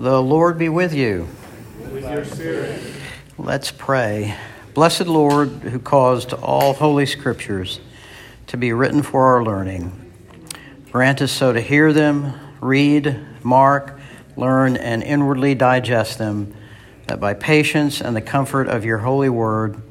The 0.00 0.22
Lord 0.22 0.56
be 0.56 0.70
with 0.70 0.94
you. 0.94 1.28
With 1.92 2.04
your 2.04 2.24
spirit. 2.24 2.80
Let's 3.36 3.70
pray. 3.70 4.34
Blessed 4.72 5.06
Lord, 5.06 5.50
who 5.50 5.78
caused 5.78 6.32
all 6.32 6.72
holy 6.72 7.04
scriptures 7.04 7.80
to 8.46 8.56
be 8.56 8.72
written 8.72 9.02
for 9.02 9.26
our 9.26 9.44
learning, 9.44 10.10
grant 10.90 11.20
us 11.20 11.30
so 11.30 11.52
to 11.52 11.60
hear 11.60 11.92
them, 11.92 12.32
read, 12.62 13.14
mark, 13.42 14.00
learn, 14.36 14.78
and 14.78 15.02
inwardly 15.02 15.54
digest 15.54 16.16
them, 16.16 16.54
that 17.06 17.20
by 17.20 17.34
patience 17.34 18.00
and 18.00 18.16
the 18.16 18.22
comfort 18.22 18.68
of 18.68 18.86
your 18.86 19.00
holy 19.00 19.28
word, 19.28 19.82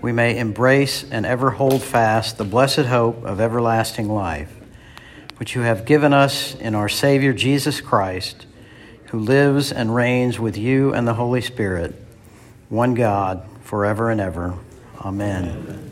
we 0.00 0.10
may 0.10 0.36
embrace 0.36 1.04
and 1.08 1.24
ever 1.24 1.52
hold 1.52 1.84
fast 1.84 2.36
the 2.36 2.44
blessed 2.44 2.86
hope 2.86 3.22
of 3.24 3.40
everlasting 3.40 4.08
life, 4.08 4.52
which 5.36 5.54
you 5.54 5.60
have 5.60 5.84
given 5.84 6.12
us 6.12 6.56
in 6.56 6.74
our 6.74 6.88
Savior 6.88 7.32
Jesus 7.32 7.80
Christ 7.80 8.46
who 9.12 9.18
lives 9.18 9.70
and 9.70 9.94
reigns 9.94 10.40
with 10.40 10.56
you 10.56 10.94
and 10.94 11.06
the 11.06 11.12
Holy 11.12 11.42
Spirit, 11.42 11.94
one 12.70 12.94
God, 12.94 13.46
forever 13.60 14.10
and 14.10 14.18
ever. 14.18 14.54
Amen. 15.02 15.48
Amen. 15.50 15.90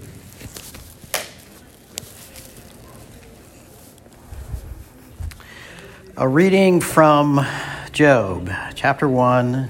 A 6.16 6.26
reading 6.26 6.80
from 6.80 7.46
Job, 7.92 8.50
chapter 8.74 9.06
1, 9.06 9.68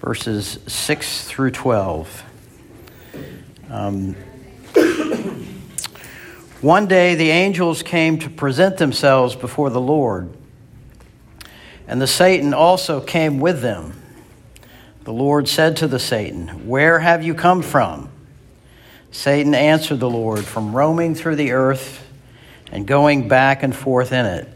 verses 0.00 0.60
6 0.68 1.24
through 1.24 1.50
12. 1.50 2.24
Um, 3.70 4.14
one 6.60 6.86
day 6.86 7.16
the 7.16 7.30
angels 7.30 7.82
came 7.82 8.20
to 8.20 8.30
present 8.30 8.76
themselves 8.76 9.34
before 9.34 9.68
the 9.68 9.80
Lord 9.80 10.32
and 11.92 12.00
the 12.00 12.06
Satan 12.06 12.54
also 12.54 13.02
came 13.02 13.38
with 13.38 13.60
them. 13.60 13.92
The 15.04 15.12
Lord 15.12 15.46
said 15.46 15.76
to 15.76 15.86
the 15.86 15.98
Satan, 15.98 16.66
Where 16.66 16.98
have 16.98 17.22
you 17.22 17.34
come 17.34 17.60
from? 17.60 18.08
Satan 19.10 19.54
answered 19.54 20.00
the 20.00 20.08
Lord, 20.08 20.42
From 20.42 20.74
roaming 20.74 21.14
through 21.14 21.36
the 21.36 21.52
earth 21.52 22.02
and 22.70 22.86
going 22.86 23.28
back 23.28 23.62
and 23.62 23.76
forth 23.76 24.10
in 24.10 24.24
it. 24.24 24.48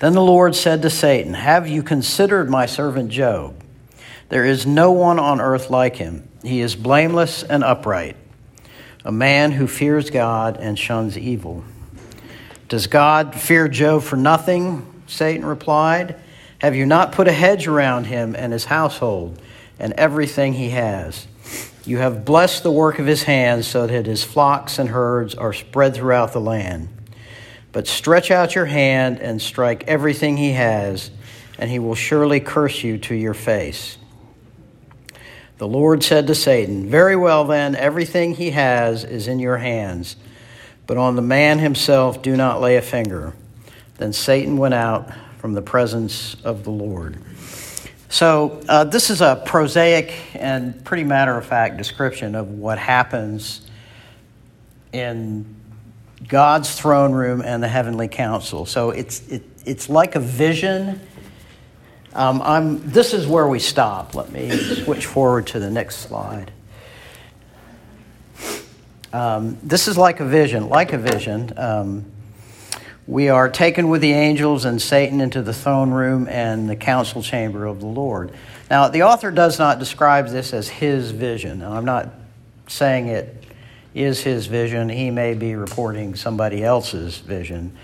Then 0.00 0.14
the 0.14 0.24
Lord 0.24 0.56
said 0.56 0.82
to 0.82 0.90
Satan, 0.90 1.34
Have 1.34 1.68
you 1.68 1.84
considered 1.84 2.50
my 2.50 2.66
servant 2.66 3.12
Job? 3.12 3.54
There 4.28 4.44
is 4.44 4.66
no 4.66 4.90
one 4.90 5.20
on 5.20 5.40
earth 5.40 5.70
like 5.70 5.94
him. 5.94 6.28
He 6.42 6.62
is 6.62 6.74
blameless 6.74 7.44
and 7.44 7.62
upright, 7.62 8.16
a 9.04 9.12
man 9.12 9.52
who 9.52 9.68
fears 9.68 10.10
God 10.10 10.56
and 10.56 10.76
shuns 10.76 11.16
evil. 11.16 11.62
Does 12.68 12.88
God 12.88 13.36
fear 13.36 13.68
Job 13.68 14.02
for 14.02 14.16
nothing? 14.16 14.94
Satan 15.06 15.44
replied. 15.44 16.16
Have 16.58 16.74
you 16.74 16.86
not 16.86 17.12
put 17.12 17.28
a 17.28 17.32
hedge 17.32 17.66
around 17.66 18.04
him 18.04 18.34
and 18.34 18.52
his 18.52 18.64
household 18.64 19.40
and 19.78 19.92
everything 19.94 20.54
he 20.54 20.70
has? 20.70 21.26
You 21.84 21.98
have 21.98 22.24
blessed 22.24 22.62
the 22.62 22.72
work 22.72 22.98
of 22.98 23.06
his 23.06 23.24
hands 23.24 23.66
so 23.66 23.86
that 23.86 24.06
his 24.06 24.24
flocks 24.24 24.78
and 24.78 24.88
herds 24.88 25.34
are 25.34 25.52
spread 25.52 25.94
throughout 25.94 26.32
the 26.32 26.40
land. 26.40 26.88
But 27.72 27.86
stretch 27.86 28.30
out 28.30 28.54
your 28.54 28.64
hand 28.64 29.20
and 29.20 29.40
strike 29.40 29.84
everything 29.86 30.38
he 30.38 30.52
has, 30.52 31.10
and 31.58 31.70
he 31.70 31.78
will 31.78 31.94
surely 31.94 32.40
curse 32.40 32.82
you 32.82 32.98
to 32.98 33.14
your 33.14 33.34
face. 33.34 33.98
The 35.58 35.68
Lord 35.68 36.02
said 36.02 36.26
to 36.26 36.34
Satan, 36.34 36.88
Very 36.88 37.16
well, 37.16 37.44
then, 37.44 37.76
everything 37.76 38.34
he 38.34 38.50
has 38.50 39.04
is 39.04 39.28
in 39.28 39.38
your 39.38 39.58
hands, 39.58 40.16
but 40.86 40.96
on 40.96 41.16
the 41.16 41.22
man 41.22 41.58
himself 41.58 42.22
do 42.22 42.36
not 42.36 42.60
lay 42.60 42.76
a 42.76 42.82
finger. 42.82 43.34
Then 43.98 44.12
Satan 44.12 44.56
went 44.56 44.74
out 44.74 45.10
from 45.38 45.54
the 45.54 45.62
presence 45.62 46.36
of 46.44 46.64
the 46.64 46.70
Lord. 46.70 47.18
So, 48.08 48.62
uh, 48.68 48.84
this 48.84 49.10
is 49.10 49.20
a 49.20 49.42
prosaic 49.44 50.14
and 50.34 50.84
pretty 50.84 51.04
matter 51.04 51.36
of 51.36 51.44
fact 51.44 51.76
description 51.76 52.34
of 52.34 52.50
what 52.50 52.78
happens 52.78 53.62
in 54.92 55.44
God's 56.28 56.74
throne 56.78 57.12
room 57.12 57.42
and 57.42 57.62
the 57.62 57.68
heavenly 57.68 58.08
council. 58.08 58.64
So, 58.64 58.90
it's, 58.90 59.26
it, 59.28 59.42
it's 59.64 59.88
like 59.88 60.14
a 60.14 60.20
vision. 60.20 61.00
Um, 62.14 62.40
I'm, 62.42 62.90
this 62.90 63.12
is 63.12 63.26
where 63.26 63.48
we 63.48 63.58
stop. 63.58 64.14
Let 64.14 64.30
me 64.30 64.50
switch 64.50 65.06
forward 65.06 65.48
to 65.48 65.58
the 65.58 65.70
next 65.70 65.96
slide. 65.96 66.52
Um, 69.12 69.58
this 69.62 69.88
is 69.88 69.98
like 69.98 70.20
a 70.20 70.24
vision, 70.24 70.68
like 70.68 70.92
a 70.92 70.98
vision. 70.98 71.52
Um, 71.56 72.04
we 73.06 73.28
are 73.28 73.48
taken 73.48 73.88
with 73.88 74.00
the 74.00 74.12
angels 74.12 74.64
and 74.64 74.82
Satan 74.82 75.20
into 75.20 75.40
the 75.40 75.52
throne 75.52 75.90
room 75.90 76.26
and 76.28 76.68
the 76.68 76.74
council 76.74 77.22
chamber 77.22 77.64
of 77.64 77.80
the 77.80 77.86
Lord. 77.86 78.32
Now, 78.68 78.88
the 78.88 79.02
author 79.02 79.30
does 79.30 79.58
not 79.58 79.78
describe 79.78 80.28
this 80.28 80.52
as 80.52 80.68
his 80.68 81.12
vision. 81.12 81.62
And 81.62 81.72
I'm 81.72 81.84
not 81.84 82.08
saying 82.66 83.06
it 83.06 83.44
is 83.94 84.22
his 84.22 84.46
vision. 84.46 84.88
He 84.88 85.10
may 85.10 85.34
be 85.34 85.54
reporting 85.54 86.16
somebody 86.16 86.64
else's 86.64 87.18
vision. 87.18 87.76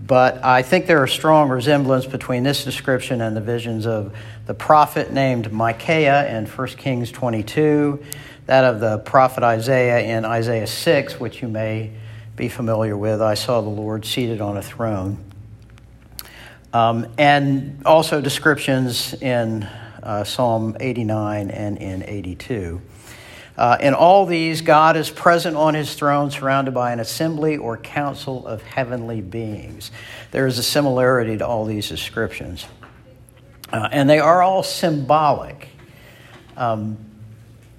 But 0.00 0.42
I 0.42 0.62
think 0.62 0.86
there 0.86 1.02
are 1.02 1.06
strong 1.06 1.50
resemblance 1.50 2.06
between 2.06 2.42
this 2.42 2.64
description 2.64 3.20
and 3.20 3.36
the 3.36 3.40
visions 3.42 3.86
of 3.86 4.14
the 4.46 4.54
prophet 4.54 5.12
named 5.12 5.52
Micaiah 5.52 6.36
in 6.36 6.46
1 6.46 6.68
Kings 6.68 7.12
22, 7.12 8.02
that 8.46 8.64
of 8.64 8.80
the 8.80 8.98
prophet 8.98 9.44
Isaiah 9.44 10.16
in 10.16 10.24
Isaiah 10.24 10.66
6, 10.66 11.20
which 11.20 11.42
you 11.42 11.48
may 11.48 11.92
be 12.36 12.48
familiar 12.48 12.96
with. 12.96 13.22
I 13.22 13.34
saw 13.34 13.60
the 13.60 13.68
Lord 13.68 14.04
seated 14.04 14.40
on 14.40 14.56
a 14.56 14.62
throne. 14.62 15.24
Um, 16.72 17.06
and 17.16 17.82
also 17.86 18.20
descriptions 18.20 19.14
in 19.14 19.62
uh, 20.02 20.24
Psalm 20.24 20.76
89 20.80 21.50
and 21.50 21.78
in 21.78 22.02
82. 22.02 22.82
Uh, 23.56 23.76
in 23.80 23.94
all 23.94 24.26
these, 24.26 24.62
God 24.62 24.96
is 24.96 25.08
present 25.10 25.56
on 25.56 25.74
his 25.74 25.94
throne, 25.94 26.32
surrounded 26.32 26.74
by 26.74 26.92
an 26.92 26.98
assembly 26.98 27.56
or 27.56 27.76
council 27.76 28.44
of 28.46 28.62
heavenly 28.62 29.20
beings. 29.20 29.92
There 30.32 30.48
is 30.48 30.58
a 30.58 30.62
similarity 30.64 31.38
to 31.38 31.46
all 31.46 31.64
these 31.64 31.88
descriptions. 31.88 32.66
Uh, 33.72 33.88
and 33.92 34.10
they 34.10 34.18
are 34.18 34.42
all 34.42 34.64
symbolic. 34.64 35.68
Um, 36.56 36.98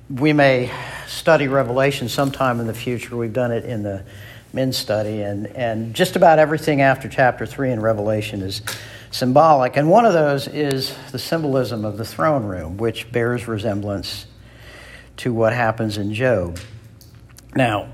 we 0.09 0.31
may 0.31 0.71
study 1.07 1.49
Revelation 1.49 2.07
sometime 2.07 2.61
in 2.61 2.67
the 2.67 2.73
future. 2.73 3.17
We've 3.17 3.33
done 3.33 3.51
it 3.51 3.65
in 3.65 3.83
the 3.83 4.05
men's 4.55 4.77
study, 4.77 5.21
and, 5.21 5.47
and 5.47 5.93
just 5.93 6.15
about 6.15 6.39
everything 6.39 6.81
after 6.81 7.09
chapter 7.09 7.45
3 7.45 7.71
in 7.71 7.81
Revelation 7.81 8.41
is 8.41 8.61
symbolic. 9.11 9.75
And 9.75 9.89
one 9.89 10.05
of 10.05 10.13
those 10.13 10.47
is 10.47 10.95
the 11.11 11.19
symbolism 11.19 11.83
of 11.83 11.97
the 11.97 12.05
throne 12.05 12.45
room, 12.45 12.77
which 12.77 13.11
bears 13.11 13.47
resemblance 13.47 14.25
to 15.17 15.33
what 15.33 15.53
happens 15.53 15.97
in 15.97 16.13
Job. 16.13 16.57
Now, 17.53 17.89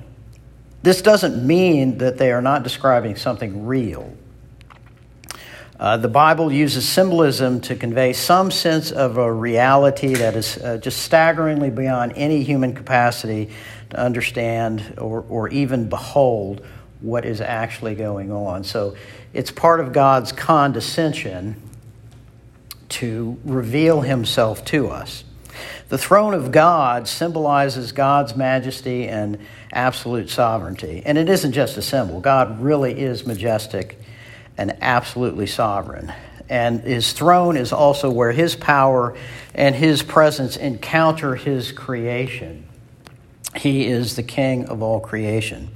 this 0.83 1.01
doesn't 1.01 1.45
mean 1.45 1.97
that 1.97 2.17
they 2.17 2.31
are 2.31 2.41
not 2.41 2.63
describing 2.63 3.15
something 3.15 3.65
real. 3.65 4.15
Uh, 5.79 5.97
the 5.97 6.07
Bible 6.07 6.51
uses 6.51 6.87
symbolism 6.87 7.59
to 7.61 7.75
convey 7.75 8.13
some 8.13 8.51
sense 8.51 8.91
of 8.91 9.17
a 9.17 9.33
reality 9.33 10.13
that 10.13 10.35
is 10.35 10.59
uh, 10.59 10.77
just 10.77 11.01
staggeringly 11.01 11.71
beyond 11.71 12.13
any 12.15 12.43
human 12.43 12.75
capacity 12.75 13.49
to 13.91 13.99
understand 13.99 14.95
or, 14.97 15.25
or 15.29 15.49
even 15.49 15.89
behold 15.89 16.65
what 16.99 17.25
is 17.25 17.41
actually 17.41 17.95
going 17.95 18.31
on. 18.31 18.63
So 18.63 18.95
it's 19.33 19.51
part 19.51 19.79
of 19.79 19.93
God's 19.93 20.31
condescension 20.31 21.61
to 22.89 23.39
reveal 23.43 24.01
himself 24.01 24.65
to 24.65 24.89
us. 24.89 25.23
The 25.89 25.97
throne 25.97 26.33
of 26.33 26.51
God 26.51 27.07
symbolizes 27.07 27.91
God's 27.91 28.35
majesty 28.35 29.07
and 29.07 29.37
absolute 29.73 30.29
sovereignty. 30.29 31.01
And 31.05 31.17
it 31.17 31.29
isn't 31.29 31.51
just 31.51 31.77
a 31.77 31.81
symbol, 31.81 32.19
God 32.19 32.61
really 32.61 32.99
is 32.99 33.25
majestic 33.25 33.97
and 34.57 34.75
absolutely 34.81 35.47
sovereign. 35.47 36.13
And 36.49 36.81
his 36.81 37.13
throne 37.13 37.55
is 37.55 37.71
also 37.71 38.11
where 38.11 38.33
his 38.33 38.55
power 38.55 39.15
and 39.55 39.73
his 39.73 40.03
presence 40.03 40.57
encounter 40.57 41.35
his 41.35 41.71
creation. 41.71 42.67
He 43.55 43.85
is 43.87 44.15
the 44.15 44.23
king 44.23 44.65
of 44.65 44.81
all 44.81 44.99
creation. 44.99 45.69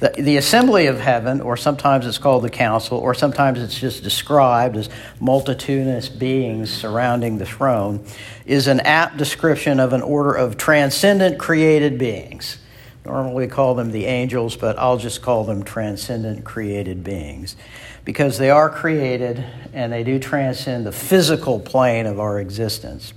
The, 0.00 0.10
the, 0.10 0.36
assembly 0.36 0.88
of 0.88 1.00
heaven, 1.00 1.40
or 1.40 1.56
sometimes 1.56 2.06
it's 2.06 2.18
called 2.18 2.44
the 2.44 2.50
council, 2.50 2.98
or 2.98 3.14
sometimes 3.14 3.58
it's 3.58 3.78
just 3.78 4.02
described 4.02 4.76
as 4.76 4.90
multitudinous 5.20 6.10
beings 6.10 6.70
surrounding 6.70 7.38
the 7.38 7.46
throne, 7.46 8.04
is 8.44 8.66
an 8.66 8.80
apt 8.80 9.16
description 9.16 9.80
of 9.80 9.94
an 9.94 10.02
order 10.02 10.34
of 10.34 10.58
transcendent 10.58 11.38
created 11.38 11.98
beings. 11.98 12.58
Normally 13.06 13.46
we 13.46 13.50
call 13.50 13.74
them 13.74 13.90
the 13.90 14.04
angels, 14.04 14.54
but 14.54 14.78
I'll 14.78 14.98
just 14.98 15.22
call 15.22 15.44
them 15.44 15.62
transcendent 15.62 16.44
created 16.44 17.02
beings 17.02 17.56
because 18.04 18.36
they 18.36 18.50
are 18.50 18.68
created 18.68 19.44
and 19.72 19.90
they 19.92 20.04
do 20.04 20.18
transcend 20.18 20.84
the 20.84 20.92
physical 20.92 21.58
plane 21.58 22.04
of 22.04 22.20
our 22.20 22.38
existence 22.38 23.14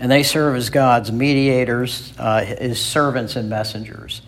and 0.00 0.10
they 0.10 0.22
serve 0.22 0.56
as 0.56 0.70
God's 0.70 1.10
mediators, 1.10 2.12
uh, 2.18 2.44
his 2.44 2.80
servants 2.80 3.36
and 3.36 3.48
messengers. 3.48 4.22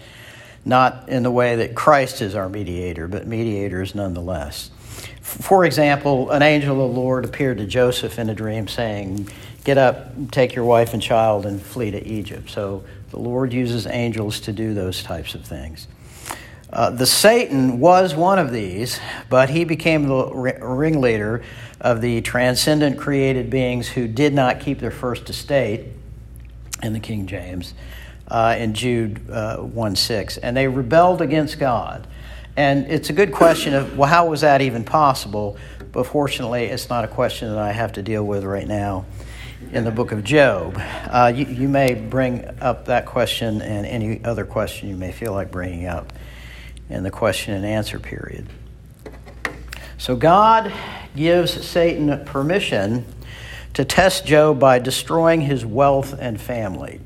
Not 0.64 1.08
in 1.08 1.22
the 1.22 1.31
way 1.31 1.56
that 1.56 1.75
Christ 1.75 2.20
is 2.20 2.34
our 2.34 2.49
mediator, 2.49 3.08
but 3.08 3.26
mediators 3.26 3.94
nonetheless. 3.94 4.70
For 5.22 5.64
example, 5.64 6.31
an 6.31 6.43
angel 6.43 6.72
of 6.72 6.93
the 6.93 7.00
Lord 7.00 7.25
appeared 7.25 7.58
to 7.58 7.67
Joseph 7.67 8.19
in 8.19 8.28
a 8.28 8.34
dream 8.34 8.69
saying, 8.69 9.28
Get 9.64 9.78
up, 9.78 10.31
take 10.31 10.55
your 10.55 10.64
wife 10.64 10.94
and 10.94 11.02
child, 11.02 11.46
and 11.46 11.61
flee 11.61 11.90
to 11.90 12.06
Egypt. 12.06 12.50
So 12.50 12.82
the 13.11 13.19
Lord 13.19 13.52
uses 13.52 13.87
angels 13.87 14.40
to 14.40 14.52
do 14.52 14.75
those 14.75 15.02
types 15.02 15.34
of 15.34 15.44
things. 15.44 15.87
Uh, 16.72 16.90
the 16.90 17.06
Satan 17.06 17.81
was 17.81 18.14
one 18.14 18.38
of 18.38 18.52
these, 18.52 19.00
but 19.28 19.50
he 19.50 19.64
became 19.64 20.06
the 20.06 20.56
ringleader 20.61 21.43
of 21.81 22.00
the 22.00 22.20
transcendent 22.20 22.99
created 22.99 23.50
beings 23.50 23.88
who 23.88 24.06
did 24.06 24.32
not 24.32 24.61
keep 24.61 24.78
their 24.78 24.90
first 24.90 25.28
estate 25.28 25.87
in 26.82 26.93
the 26.93 27.00
King 27.00 27.26
James 27.26 27.75
uh, 28.28 28.55
in 28.56 28.75
Jude 28.75 29.28
uh, 29.31 29.58
1 29.58 29.96
6. 29.96 30.37
And 30.38 30.56
they 30.56 30.69
rebelled 30.69 31.20
against 31.20 31.58
God. 31.58 32.06
And 32.56 32.87
it's 32.87 33.11
a 33.11 33.12
good 33.12 33.32
question 33.32 33.75
of, 33.75 33.96
well, 33.96 34.08
how 34.08 34.28
was 34.28 34.43
that 34.43 34.61
even 34.61 34.84
possible? 34.84 35.56
But 35.93 36.05
fortunately, 36.05 36.67
it's 36.67 36.88
not 36.88 37.05
a 37.05 37.08
question 37.08 37.49
that 37.49 37.58
I 37.58 37.72
have 37.72 37.93
to 37.94 38.02
deal 38.02 38.25
with 38.25 38.44
right 38.44 38.67
now 38.67 39.06
in 39.72 39.84
the 39.84 39.90
book 39.90 40.12
of 40.12 40.22
Job. 40.22 40.75
Uh, 40.78 41.32
you, 41.34 41.46
you 41.46 41.69
may 41.69 41.94
bring 41.94 42.44
up 42.61 42.87
that 42.87 43.06
question 43.06 43.61
and 43.61 43.87
any 43.87 44.25
other 44.25 44.44
question 44.44 44.88
you 44.88 44.96
may 44.96 45.11
feel 45.11 45.32
like 45.32 45.50
bringing 45.50 45.87
up 45.87 46.12
in 46.90 47.02
the 47.02 47.10
question 47.10 47.54
and 47.54 47.64
answer 47.64 47.98
period. 47.98 48.46
So 49.96 50.16
God 50.16 50.72
gives 51.14 51.66
Satan 51.66 52.25
permission 52.25 53.04
to 53.75 53.84
test 53.84 54.26
Job 54.26 54.58
by 54.58 54.78
destroying 54.78 55.42
his 55.42 55.64
wealth 55.64 56.16
and 56.19 56.40
family. 56.40 57.00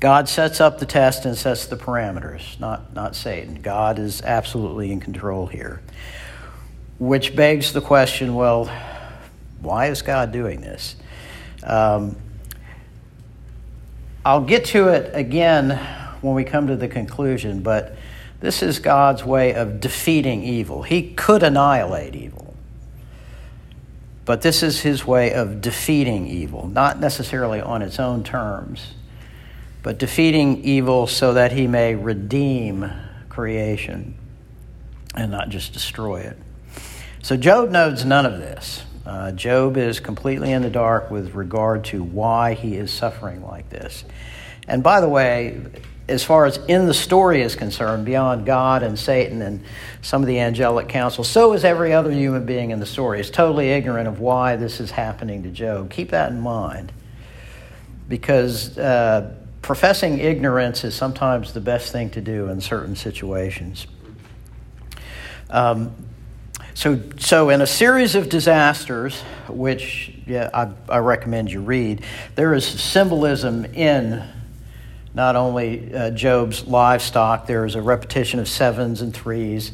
God 0.00 0.28
sets 0.28 0.60
up 0.60 0.78
the 0.80 0.86
test 0.86 1.24
and 1.26 1.38
sets 1.38 1.66
the 1.66 1.76
parameters, 1.76 2.58
not, 2.58 2.92
not 2.92 3.14
Satan. 3.14 3.62
God 3.62 4.00
is 4.00 4.20
absolutely 4.22 4.90
in 4.90 4.98
control 4.98 5.46
here. 5.46 5.80
Which 6.98 7.36
begs 7.36 7.72
the 7.72 7.80
question 7.80 8.34
well, 8.34 8.66
why 9.60 9.86
is 9.86 10.02
God 10.02 10.32
doing 10.32 10.60
this? 10.60 10.96
Um, 11.62 12.16
I'll 14.24 14.44
get 14.44 14.64
to 14.66 14.88
it 14.88 15.10
again 15.14 15.78
when 16.20 16.34
we 16.34 16.44
come 16.44 16.66
to 16.66 16.76
the 16.76 16.88
conclusion, 16.88 17.62
but 17.62 17.94
this 18.42 18.60
is 18.60 18.80
God's 18.80 19.24
way 19.24 19.54
of 19.54 19.78
defeating 19.78 20.42
evil. 20.42 20.82
He 20.82 21.12
could 21.12 21.44
annihilate 21.44 22.16
evil, 22.16 22.56
but 24.24 24.42
this 24.42 24.64
is 24.64 24.80
his 24.80 25.06
way 25.06 25.32
of 25.32 25.60
defeating 25.60 26.26
evil, 26.26 26.66
not 26.66 26.98
necessarily 26.98 27.60
on 27.60 27.82
its 27.82 28.00
own 28.00 28.24
terms, 28.24 28.94
but 29.84 29.96
defeating 29.96 30.64
evil 30.64 31.06
so 31.06 31.34
that 31.34 31.52
he 31.52 31.68
may 31.68 31.94
redeem 31.94 32.90
creation 33.28 34.16
and 35.14 35.30
not 35.30 35.48
just 35.48 35.72
destroy 35.72 36.22
it. 36.22 36.36
So 37.22 37.36
Job 37.36 37.70
knows 37.70 38.04
none 38.04 38.26
of 38.26 38.40
this. 38.40 38.82
Uh, 39.06 39.30
Job 39.30 39.76
is 39.76 40.00
completely 40.00 40.50
in 40.50 40.62
the 40.62 40.70
dark 40.70 41.12
with 41.12 41.36
regard 41.36 41.84
to 41.84 42.02
why 42.02 42.54
he 42.54 42.74
is 42.74 42.92
suffering 42.92 43.44
like 43.46 43.70
this. 43.70 44.04
And 44.66 44.82
by 44.82 45.00
the 45.00 45.08
way, 45.08 45.60
as 46.08 46.24
far 46.24 46.46
as 46.46 46.58
in 46.68 46.86
the 46.86 46.94
story 46.94 47.42
is 47.42 47.54
concerned, 47.54 48.04
beyond 48.04 48.44
God 48.44 48.82
and 48.82 48.98
Satan 48.98 49.40
and 49.40 49.62
some 50.00 50.22
of 50.22 50.26
the 50.26 50.40
angelic 50.40 50.88
council, 50.88 51.24
so 51.24 51.52
is 51.52 51.64
every 51.64 51.92
other 51.92 52.10
human 52.10 52.44
being 52.44 52.70
in 52.70 52.80
the 52.80 52.86
story. 52.86 53.20
Is 53.20 53.30
totally 53.30 53.70
ignorant 53.70 54.08
of 54.08 54.18
why 54.18 54.56
this 54.56 54.80
is 54.80 54.90
happening 54.90 55.42
to 55.44 55.50
Job. 55.50 55.90
Keep 55.90 56.10
that 56.10 56.32
in 56.32 56.40
mind, 56.40 56.92
because 58.08 58.76
uh, 58.78 59.34
professing 59.62 60.18
ignorance 60.18 60.82
is 60.82 60.94
sometimes 60.94 61.52
the 61.52 61.60
best 61.60 61.92
thing 61.92 62.10
to 62.10 62.20
do 62.20 62.48
in 62.48 62.60
certain 62.60 62.96
situations. 62.96 63.86
Um, 65.50 65.94
so, 66.74 67.00
so 67.18 67.50
in 67.50 67.60
a 67.60 67.66
series 67.66 68.14
of 68.14 68.28
disasters, 68.28 69.20
which 69.48 70.14
yeah, 70.26 70.50
I, 70.52 70.70
I 70.88 70.98
recommend 70.98 71.52
you 71.52 71.60
read, 71.60 72.02
there 72.34 72.54
is 72.54 72.66
symbolism 72.66 73.66
in 73.66 74.24
not 75.14 75.36
only 75.36 75.94
uh, 75.94 76.10
Job's 76.10 76.66
livestock, 76.66 77.46
there's 77.46 77.74
a 77.74 77.82
repetition 77.82 78.40
of 78.40 78.48
sevens 78.48 79.02
and 79.02 79.12
threes, 79.12 79.72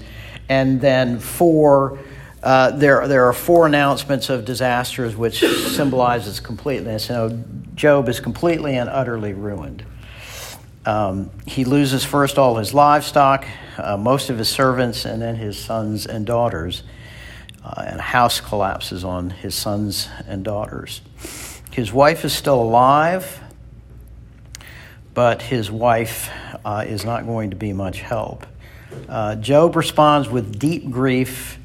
and 0.48 0.80
then 0.80 1.18
four. 1.18 1.98
Uh, 2.42 2.70
there, 2.70 3.06
there 3.08 3.26
are 3.26 3.32
four 3.32 3.66
announcements 3.66 4.30
of 4.30 4.44
disasters 4.44 5.16
which 5.16 5.40
symbolizes 5.40 6.38
completeness. 6.38 7.08
You 7.08 7.14
know, 7.14 7.44
Job 7.74 8.08
is 8.08 8.20
completely 8.20 8.76
and 8.76 8.88
utterly 8.88 9.32
ruined. 9.32 9.84
Um, 10.86 11.30
he 11.46 11.64
loses 11.64 12.04
first 12.04 12.38
all 12.38 12.56
his 12.56 12.72
livestock, 12.72 13.44
uh, 13.76 13.96
most 13.96 14.30
of 14.30 14.38
his 14.38 14.48
servants, 14.48 15.04
and 15.04 15.20
then 15.20 15.34
his 15.34 15.58
sons 15.58 16.06
and 16.06 16.24
daughters. 16.24 16.82
Uh, 17.64 17.84
and 17.86 17.98
a 17.98 18.02
house 18.02 18.40
collapses 18.40 19.04
on 19.04 19.30
his 19.30 19.54
sons 19.54 20.08
and 20.26 20.44
daughters. 20.44 21.02
His 21.72 21.92
wife 21.92 22.24
is 22.24 22.32
still 22.32 22.62
alive 22.62 23.40
but 25.18 25.42
his 25.42 25.68
wife 25.68 26.30
uh, 26.64 26.84
is 26.86 27.04
not 27.04 27.26
going 27.26 27.50
to 27.50 27.56
be 27.56 27.72
much 27.72 28.02
help. 28.02 28.46
Uh, 29.08 29.34
Job 29.34 29.74
responds 29.74 30.28
with 30.28 30.60
deep 30.60 30.88
grief, 30.92 31.58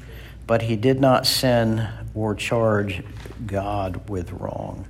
but 0.44 0.60
he 0.60 0.74
did 0.74 1.00
not 1.00 1.24
sin 1.24 1.88
or 2.16 2.34
charge 2.34 3.04
God 3.46 4.10
with 4.10 4.32
wrong. 4.32 4.88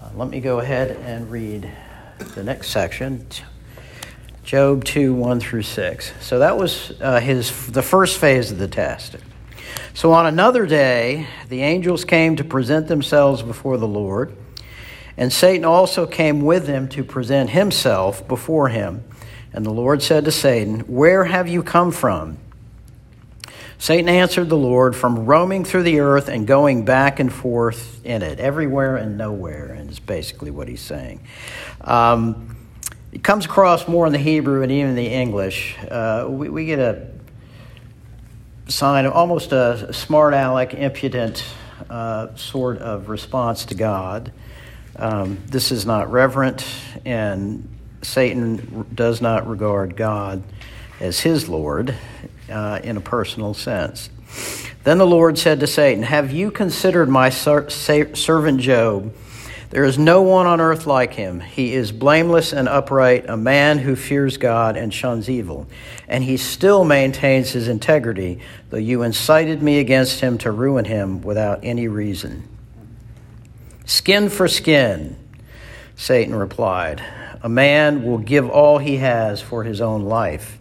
Uh, 0.00 0.08
let 0.14 0.28
me 0.28 0.38
go 0.38 0.60
ahead 0.60 0.92
and 0.98 1.28
read 1.32 1.68
the 2.36 2.44
next 2.44 2.70
section. 2.70 3.26
Job 4.44 4.84
2, 4.84 5.12
1 5.12 5.40
through 5.40 5.62
6. 5.62 6.12
So 6.20 6.38
that 6.38 6.56
was 6.56 6.92
uh, 7.00 7.18
his, 7.18 7.66
the 7.66 7.82
first 7.82 8.18
phase 8.18 8.52
of 8.52 8.58
the 8.58 8.68
test. 8.68 9.16
So 9.94 10.12
on 10.12 10.26
another 10.26 10.64
day, 10.64 11.26
the 11.48 11.62
angels 11.62 12.04
came 12.04 12.36
to 12.36 12.44
present 12.44 12.86
themselves 12.86 13.42
before 13.42 13.78
the 13.78 13.88
Lord. 13.88 14.36
And 15.16 15.32
Satan 15.32 15.64
also 15.64 16.06
came 16.06 16.42
with 16.42 16.66
him 16.66 16.88
to 16.88 17.04
present 17.04 17.50
himself 17.50 18.26
before 18.26 18.68
him. 18.68 19.04
And 19.52 19.64
the 19.64 19.70
Lord 19.70 20.02
said 20.02 20.24
to 20.24 20.32
Satan, 20.32 20.80
Where 20.80 21.24
have 21.24 21.46
you 21.46 21.62
come 21.62 21.92
from? 21.92 22.38
Satan 23.78 24.08
answered 24.08 24.48
the 24.48 24.56
Lord, 24.56 24.96
From 24.96 25.26
roaming 25.26 25.64
through 25.64 25.84
the 25.84 26.00
earth 26.00 26.28
and 26.28 26.46
going 26.46 26.84
back 26.84 27.20
and 27.20 27.32
forth 27.32 28.04
in 28.04 28.22
it, 28.22 28.40
everywhere 28.40 28.96
and 28.96 29.16
nowhere, 29.16 29.72
and 29.72 29.90
is 29.90 30.00
basically 30.00 30.50
what 30.50 30.66
he's 30.66 30.80
saying. 30.80 31.20
Um, 31.82 32.56
it 33.12 33.22
comes 33.22 33.44
across 33.44 33.86
more 33.86 34.06
in 34.06 34.12
the 34.12 34.18
Hebrew 34.18 34.62
and 34.62 34.72
even 34.72 34.96
the 34.96 35.06
English. 35.06 35.76
Uh, 35.88 36.26
we, 36.28 36.48
we, 36.48 36.66
get 36.66 36.80
a 36.80 37.06
sign 38.66 39.06
of 39.06 39.12
almost 39.12 39.52
a 39.52 39.92
smart 39.92 40.34
aleck, 40.34 40.74
impudent 40.74 41.44
uh, 41.88 42.34
sort 42.34 42.78
of 42.78 43.08
response 43.08 43.66
to 43.66 43.76
God. 43.76 44.32
Um, 44.96 45.38
this 45.46 45.72
is 45.72 45.84
not 45.84 46.10
reverent, 46.10 46.64
and 47.04 47.68
Satan 48.02 48.86
does 48.94 49.20
not 49.20 49.48
regard 49.48 49.96
God 49.96 50.42
as 51.00 51.20
his 51.20 51.48
Lord 51.48 51.94
uh, 52.50 52.80
in 52.82 52.96
a 52.96 53.00
personal 53.00 53.54
sense. 53.54 54.10
Then 54.84 54.98
the 54.98 55.06
Lord 55.06 55.38
said 55.38 55.60
to 55.60 55.66
Satan, 55.66 56.02
Have 56.02 56.32
you 56.32 56.50
considered 56.50 57.08
my 57.08 57.30
ser- 57.30 57.70
servant 57.70 58.60
Job? 58.60 59.14
There 59.70 59.84
is 59.84 59.98
no 59.98 60.22
one 60.22 60.46
on 60.46 60.60
earth 60.60 60.86
like 60.86 61.14
him. 61.14 61.40
He 61.40 61.74
is 61.74 61.90
blameless 61.90 62.52
and 62.52 62.68
upright, 62.68 63.28
a 63.28 63.36
man 63.36 63.78
who 63.78 63.96
fears 63.96 64.36
God 64.36 64.76
and 64.76 64.94
shuns 64.94 65.28
evil. 65.28 65.66
And 66.06 66.22
he 66.22 66.36
still 66.36 66.84
maintains 66.84 67.50
his 67.50 67.66
integrity, 67.66 68.38
though 68.70 68.76
you 68.76 69.02
incited 69.02 69.62
me 69.62 69.80
against 69.80 70.20
him 70.20 70.38
to 70.38 70.52
ruin 70.52 70.84
him 70.84 71.22
without 71.22 71.60
any 71.64 71.88
reason. 71.88 72.48
Skin 73.86 74.30
for 74.30 74.48
skin, 74.48 75.16
Satan 75.96 76.34
replied. 76.34 77.02
A 77.42 77.48
man 77.48 78.04
will 78.04 78.18
give 78.18 78.48
all 78.48 78.78
he 78.78 78.96
has 78.96 79.42
for 79.42 79.64
his 79.64 79.82
own 79.82 80.04
life. 80.04 80.58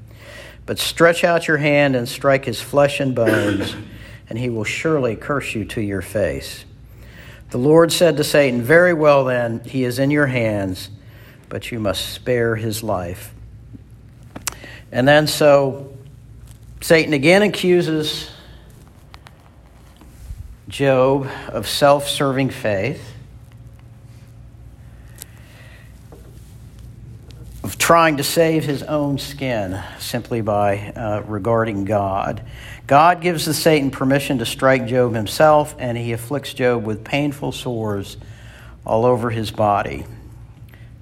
But 0.65 0.79
stretch 0.79 1.23
out 1.23 1.47
your 1.47 1.57
hand 1.57 1.95
and 1.95 2.07
strike 2.07 2.43
his 2.43 2.59
flesh 2.59 2.99
and 2.99 3.15
bones, 3.15 3.75
and 4.29 4.37
he 4.37 4.49
will 4.49 4.65
surely 4.65 5.15
curse 5.15 5.55
you 5.55 5.63
to 5.65 5.81
your 5.81 6.01
face. 6.01 6.65
The 7.51 7.57
Lord 7.57 7.93
said 7.93 8.17
to 8.17 8.23
Satan, 8.23 8.61
Very 8.61 8.93
well, 8.93 9.23
then, 9.23 9.61
he 9.61 9.85
is 9.85 9.99
in 9.99 10.11
your 10.11 10.27
hands, 10.27 10.89
but 11.47 11.71
you 11.71 11.79
must 11.79 12.09
spare 12.09 12.57
his 12.57 12.83
life. 12.83 13.33
And 14.91 15.07
then 15.07 15.27
so 15.27 15.93
Satan 16.81 17.13
again 17.13 17.41
accuses 17.41 18.29
Job 20.67 21.27
of 21.49 21.67
self 21.67 22.07
serving 22.07 22.49
faith. 22.49 23.13
of 27.63 27.72
trying 27.83 28.15
to 28.15 28.23
save 28.23 28.63
his 28.63 28.81
own 28.83 29.17
skin 29.17 29.77
simply 29.99 30.39
by 30.39 30.77
uh, 30.95 31.21
regarding 31.27 31.83
God. 31.83 32.41
God 32.87 33.19
gives 33.19 33.43
the 33.43 33.53
Satan 33.53 33.91
permission 33.91 34.37
to 34.37 34.45
strike 34.45 34.87
Job 34.87 35.13
himself, 35.13 35.75
and 35.77 35.97
he 35.97 36.13
afflicts 36.13 36.53
Job 36.53 36.85
with 36.85 37.03
painful 37.03 37.51
sores 37.51 38.15
all 38.85 39.05
over 39.05 39.31
his 39.31 39.51
body. 39.51 40.05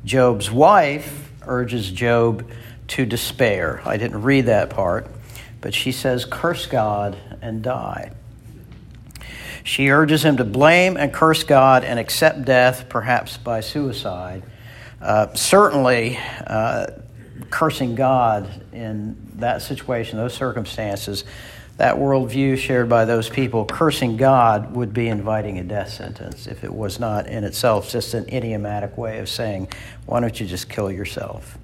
Job's 0.06 0.50
wife 0.50 1.30
urges 1.46 1.92
Job 1.92 2.50
to 2.88 3.06
despair. 3.06 3.84
I 3.86 3.98
didn't 3.98 4.24
read 4.24 4.48
that 4.48 4.72
part, 4.72 5.06
but 5.62 5.76
she 5.76 5.92
says, 5.92 6.26
Curse 6.26 6.66
God 6.66 7.16
and 7.44 7.62
die. 7.62 8.12
She 9.64 9.92
urges 9.92 10.26
him 10.26 10.38
to 10.38 10.44
blame 10.44 10.98
and 10.98 11.14
curse 11.14 11.44
God 11.44 11.84
and 11.84 12.00
accept 12.00 12.44
death, 12.44 12.90
perhaps 12.90 13.38
by 13.38 13.60
suicide. 13.60 14.42
Uh, 15.02 15.34
certainly, 15.34 16.20
uh, 16.46 16.86
cursing 17.50 17.96
God 17.96 18.64
in 18.72 19.18
that 19.36 19.62
situation, 19.62 20.18
those 20.18 20.34
circumstances, 20.34 21.24
that 21.78 21.96
worldview 21.96 22.58
shared 22.58 22.88
by 22.88 23.06
those 23.06 23.28
people, 23.28 23.66
cursing 23.66 24.16
God 24.16 24.76
would 24.76 24.94
be 24.94 25.08
inviting 25.08 25.58
a 25.58 25.64
death 25.64 25.90
sentence 25.90 26.46
if 26.46 26.64
it 26.64 26.72
was 26.72 27.00
not 27.00 27.26
in 27.26 27.44
itself 27.44 27.90
just 27.90 28.14
an 28.14 28.32
idiomatic 28.32 28.98
way 28.98 29.18
of 29.18 29.28
saying, 29.28 29.68
why 30.06 30.20
don't 30.20 30.40
you 30.40 30.46
just 30.46 30.70
kill 30.70 30.92
yourself? 30.92 31.58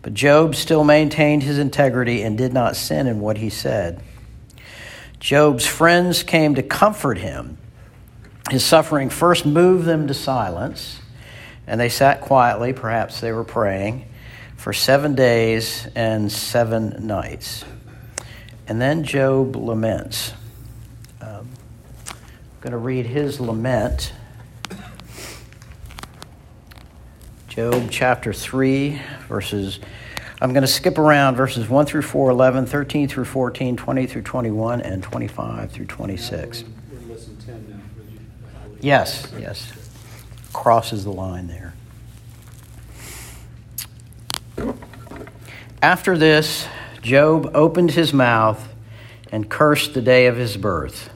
But 0.00 0.14
Job 0.14 0.54
still 0.54 0.84
maintained 0.84 1.42
his 1.42 1.58
integrity 1.58 2.22
and 2.22 2.38
did 2.38 2.54
not 2.54 2.76
sin 2.76 3.06
in 3.06 3.20
what 3.20 3.36
he 3.36 3.50
said. 3.50 4.02
Job's 5.20 5.66
friends 5.66 6.22
came 6.22 6.54
to 6.54 6.62
comfort 6.62 7.18
him. 7.18 7.58
His 8.50 8.64
suffering 8.64 9.10
first 9.10 9.44
moved 9.44 9.86
them 9.86 10.06
to 10.08 10.14
silence, 10.14 11.00
and 11.66 11.80
they 11.80 11.88
sat 11.88 12.20
quietly, 12.20 12.72
perhaps 12.72 13.20
they 13.20 13.32
were 13.32 13.44
praying, 13.44 14.06
for 14.56 14.72
seven 14.72 15.14
days 15.14 15.86
and 15.94 16.30
seven 16.30 17.06
nights. 17.06 17.64
And 18.66 18.80
then 18.80 19.04
Job 19.04 19.56
laments. 19.56 20.32
Um, 21.20 21.48
I'm 22.08 22.16
going 22.60 22.72
to 22.72 22.78
read 22.78 23.06
his 23.06 23.40
lament. 23.40 24.12
Job 27.48 27.88
chapter 27.90 28.32
3, 28.32 29.00
verses 29.28 29.80
I'm 30.44 30.52
going 30.52 30.62
to 30.62 30.68
skip 30.68 30.98
around 30.98 31.36
verses 31.36 31.68
1 31.70 31.86
through 31.86 32.02
4, 32.02 32.30
11, 32.30 32.66
13 32.66 33.08
through 33.08 33.24
14, 33.24 33.76
20 33.76 34.06
through 34.06 34.22
21, 34.22 34.82
and 34.82 35.02
25 35.02 35.70
through 35.70 35.86
26. 35.86 36.64
Yes, 38.80 39.32
yes. 39.38 39.83
Crosses 40.54 41.04
the 41.04 41.10
line 41.10 41.48
there. 41.48 41.74
After 45.82 46.16
this, 46.16 46.66
Job 47.02 47.50
opened 47.54 47.90
his 47.90 48.14
mouth 48.14 48.66
and 49.30 49.50
cursed 49.50 49.92
the 49.92 50.00
day 50.00 50.26
of 50.26 50.38
his 50.38 50.56
birth. 50.56 51.10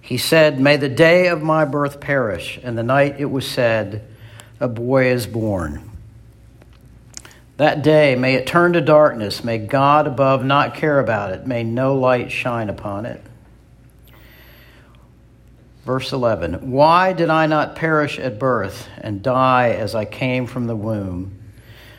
He 0.00 0.16
said, 0.16 0.60
May 0.60 0.76
the 0.76 0.88
day 0.88 1.26
of 1.26 1.42
my 1.42 1.64
birth 1.64 2.00
perish, 2.00 2.60
and 2.62 2.78
the 2.78 2.84
night 2.84 3.16
it 3.18 3.24
was 3.24 3.50
said, 3.50 4.06
A 4.60 4.68
boy 4.68 5.06
is 5.06 5.26
born. 5.26 5.90
That 7.56 7.82
day, 7.82 8.14
may 8.14 8.34
it 8.34 8.46
turn 8.46 8.74
to 8.74 8.80
darkness. 8.80 9.42
May 9.42 9.58
God 9.58 10.06
above 10.06 10.44
not 10.44 10.76
care 10.76 11.00
about 11.00 11.32
it. 11.32 11.46
May 11.46 11.64
no 11.64 11.96
light 11.96 12.30
shine 12.30 12.70
upon 12.70 13.04
it. 13.04 13.20
Verse 15.88 16.12
11 16.12 16.70
Why 16.70 17.14
did 17.14 17.30
I 17.30 17.46
not 17.46 17.74
perish 17.74 18.18
at 18.18 18.38
birth 18.38 18.90
and 18.98 19.22
die 19.22 19.70
as 19.70 19.94
I 19.94 20.04
came 20.04 20.46
from 20.46 20.66
the 20.66 20.76
womb? 20.76 21.38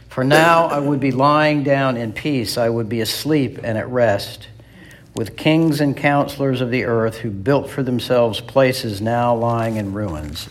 For 0.09 0.23
now 0.23 0.67
I 0.67 0.77
would 0.77 0.99
be 0.99 1.11
lying 1.11 1.63
down 1.63 1.97
in 1.97 2.13
peace, 2.13 2.55
I 2.55 2.69
would 2.69 2.87
be 2.87 3.01
asleep 3.01 3.57
and 3.63 3.79
at 3.79 3.89
rest, 3.89 4.47
with 5.15 5.35
kings 5.35 5.81
and 5.81 5.97
counselors 5.97 6.61
of 6.61 6.69
the 6.69 6.85
earth 6.85 7.17
who 7.17 7.31
built 7.31 7.67
for 7.67 7.81
themselves 7.81 8.41
places 8.41 9.01
now 9.01 9.33
lying 9.33 9.77
in 9.77 9.91
ruins. 9.91 10.47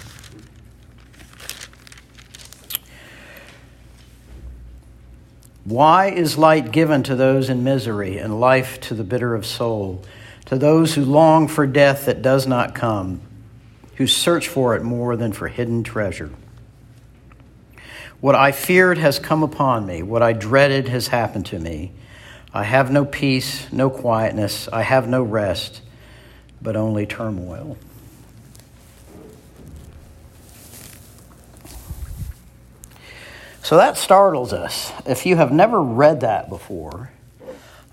Why 5.62 6.11
is 6.11 6.37
light 6.37 6.73
given 6.73 7.04
to 7.04 7.14
those 7.14 7.49
in 7.49 7.62
misery 7.62 8.18
and 8.18 8.40
life 8.40 8.80
to 8.80 8.95
the 8.95 9.04
bitter 9.04 9.37
of 9.37 9.47
soul, 9.47 10.04
to 10.47 10.57
those 10.57 10.97
who 10.97 11.04
long 11.04 11.47
for 11.47 11.68
death 11.68 12.07
that 12.07 12.21
does 12.21 12.45
not 12.45 12.75
come, 12.75 13.21
who 13.99 14.07
search 14.07 14.47
for 14.49 14.76
it 14.76 14.83
more 14.83 15.17
than 15.17 15.33
for 15.33 15.49
hidden 15.49 15.83
treasure? 15.83 16.31
What 18.21 18.37
I 18.37 18.52
feared 18.52 18.97
has 18.99 19.19
come 19.19 19.43
upon 19.43 19.87
me, 19.87 20.02
what 20.02 20.23
I 20.23 20.33
dreaded 20.33 20.88
has 20.88 21.09
happened 21.09 21.47
to 21.47 21.59
me. 21.59 21.93
I 22.55 22.62
have 22.62 22.90
no 22.93 23.05
peace, 23.05 23.71
no 23.73 23.90
quietness, 23.90 24.69
I 24.69 24.83
have 24.83 25.09
no 25.09 25.23
rest, 25.23 25.83
but 26.62 26.76
only 26.76 27.07
turmoil. 27.07 27.76
So 33.62 33.76
that 33.76 33.97
startles 33.97 34.52
us. 34.52 34.93
If 35.07 35.26
you 35.26 35.37
have 35.37 35.52
never 35.52 35.83
read 35.83 36.21
that 36.21 36.49
before, 36.49 37.11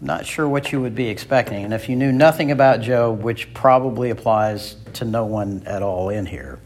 not 0.01 0.25
sure 0.25 0.47
what 0.47 0.71
you 0.71 0.81
would 0.81 0.95
be 0.95 1.07
expecting. 1.07 1.63
And 1.63 1.73
if 1.73 1.89
you 1.89 1.95
knew 1.95 2.11
nothing 2.11 2.51
about 2.51 2.81
Job, 2.81 3.21
which 3.23 3.53
probably 3.53 4.09
applies 4.09 4.75
to 4.93 5.05
no 5.05 5.25
one 5.25 5.63
at 5.65 5.81
all 5.81 6.09
in 6.09 6.25
here, 6.25 6.59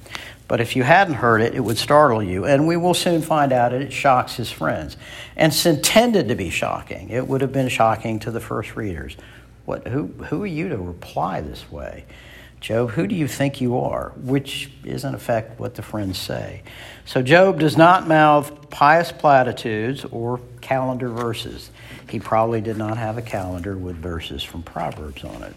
but 0.47 0.61
if 0.61 0.75
you 0.75 0.81
hadn't 0.81 1.13
heard 1.13 1.41
it, 1.41 1.53
it 1.53 1.59
would 1.59 1.77
startle 1.77 2.23
you. 2.23 2.45
And 2.45 2.67
we 2.67 2.75
will 2.75 2.95
soon 2.95 3.21
find 3.21 3.53
out 3.53 3.71
that 3.71 3.83
it 3.83 3.93
shocks 3.93 4.35
his 4.35 4.51
friends. 4.51 4.97
And 5.37 5.53
it's 5.53 5.65
intended 5.65 6.29
to 6.29 6.35
be 6.35 6.49
shocking. 6.49 7.09
It 7.09 7.27
would 7.27 7.41
have 7.41 7.53
been 7.53 7.69
shocking 7.69 8.17
to 8.19 8.31
the 8.31 8.39
first 8.39 8.75
readers. 8.75 9.15
What, 9.65 9.87
who, 9.87 10.07
who 10.07 10.41
are 10.41 10.47
you 10.47 10.69
to 10.69 10.77
reply 10.77 11.41
this 11.41 11.71
way? 11.71 12.05
Job, 12.61 12.89
who 12.89 13.05
do 13.05 13.15
you 13.15 13.27
think 13.27 13.61
you 13.61 13.77
are? 13.77 14.11
Which 14.17 14.71
is, 14.83 15.05
in 15.05 15.13
effect, 15.13 15.59
what 15.59 15.75
the 15.75 15.83
friends 15.83 16.17
say. 16.17 16.63
So, 17.05 17.21
Job 17.21 17.59
does 17.59 17.77
not 17.77 18.07
mouth 18.07 18.69
pious 18.69 19.11
platitudes 19.11 20.03
or 20.05 20.41
calendar 20.61 21.09
verses. 21.09 21.69
He 22.09 22.19
probably 22.19 22.61
did 22.61 22.77
not 22.77 22.97
have 22.97 23.17
a 23.17 23.21
calendar 23.21 23.77
with 23.77 23.97
verses 23.97 24.43
from 24.43 24.63
Proverbs 24.63 25.23
on 25.23 25.43
it. 25.43 25.53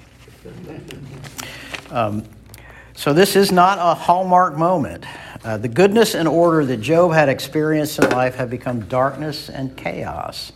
Um, 1.91 2.25
so, 2.95 3.13
this 3.13 3.37
is 3.37 3.51
not 3.53 3.79
a 3.79 3.95
hallmark 3.95 4.57
moment. 4.57 5.05
Uh, 5.45 5.57
the 5.57 5.69
goodness 5.69 6.15
and 6.15 6.29
order 6.29 6.65
that 6.67 6.79
Job 6.79 7.13
had 7.13 7.29
experienced 7.29 7.99
in 7.99 8.11
life 8.11 8.35
have 8.37 8.51
become 8.51 8.81
darkness 8.83 9.49
and 9.49 9.77
chaos. 9.77 10.53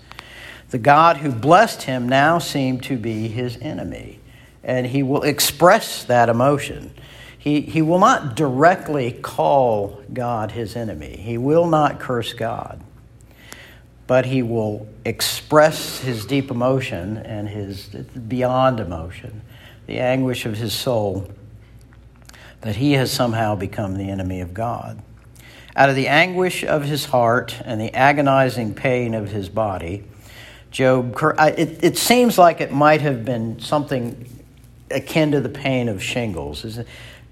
The 0.70 0.78
God 0.78 1.18
who 1.18 1.30
blessed 1.32 1.82
him 1.82 2.08
now 2.08 2.38
seemed 2.38 2.82
to 2.84 2.96
be 2.96 3.28
his 3.28 3.56
enemy 3.58 4.20
and 4.66 4.88
he 4.88 5.02
will 5.02 5.22
express 5.22 6.04
that 6.04 6.28
emotion. 6.28 6.92
He, 7.38 7.60
he 7.60 7.80
will 7.80 8.00
not 8.00 8.34
directly 8.34 9.12
call 9.12 10.02
God 10.12 10.50
his 10.50 10.74
enemy, 10.74 11.16
he 11.16 11.38
will 11.38 11.68
not 11.68 12.00
curse 12.00 12.32
God, 12.32 12.82
but 14.06 14.26
he 14.26 14.42
will 14.42 14.86
express 15.04 16.00
his 16.00 16.26
deep 16.26 16.50
emotion 16.50 17.16
and 17.18 17.48
his 17.48 17.86
beyond 17.86 18.80
emotion, 18.80 19.42
the 19.86 19.98
anguish 19.98 20.46
of 20.46 20.56
his 20.56 20.72
soul, 20.72 21.28
that 22.60 22.76
he 22.76 22.92
has 22.92 23.10
somehow 23.10 23.54
become 23.54 23.96
the 23.96 24.10
enemy 24.10 24.40
of 24.40 24.54
God. 24.54 25.02
Out 25.74 25.90
of 25.90 25.96
the 25.96 26.08
anguish 26.08 26.64
of 26.64 26.84
his 26.84 27.06
heart 27.06 27.60
and 27.64 27.80
the 27.80 27.92
agonizing 27.94 28.74
pain 28.74 29.14
of 29.14 29.30
his 29.30 29.48
body, 29.48 30.04
Job, 30.70 31.16
it, 31.38 31.82
it 31.82 31.96
seems 31.96 32.38
like 32.38 32.60
it 32.60 32.72
might 32.72 33.00
have 33.00 33.24
been 33.24 33.60
something 33.60 34.28
akin 34.90 35.32
to 35.32 35.40
the 35.40 35.48
pain 35.48 35.88
of 35.88 36.02
shingles. 36.02 36.78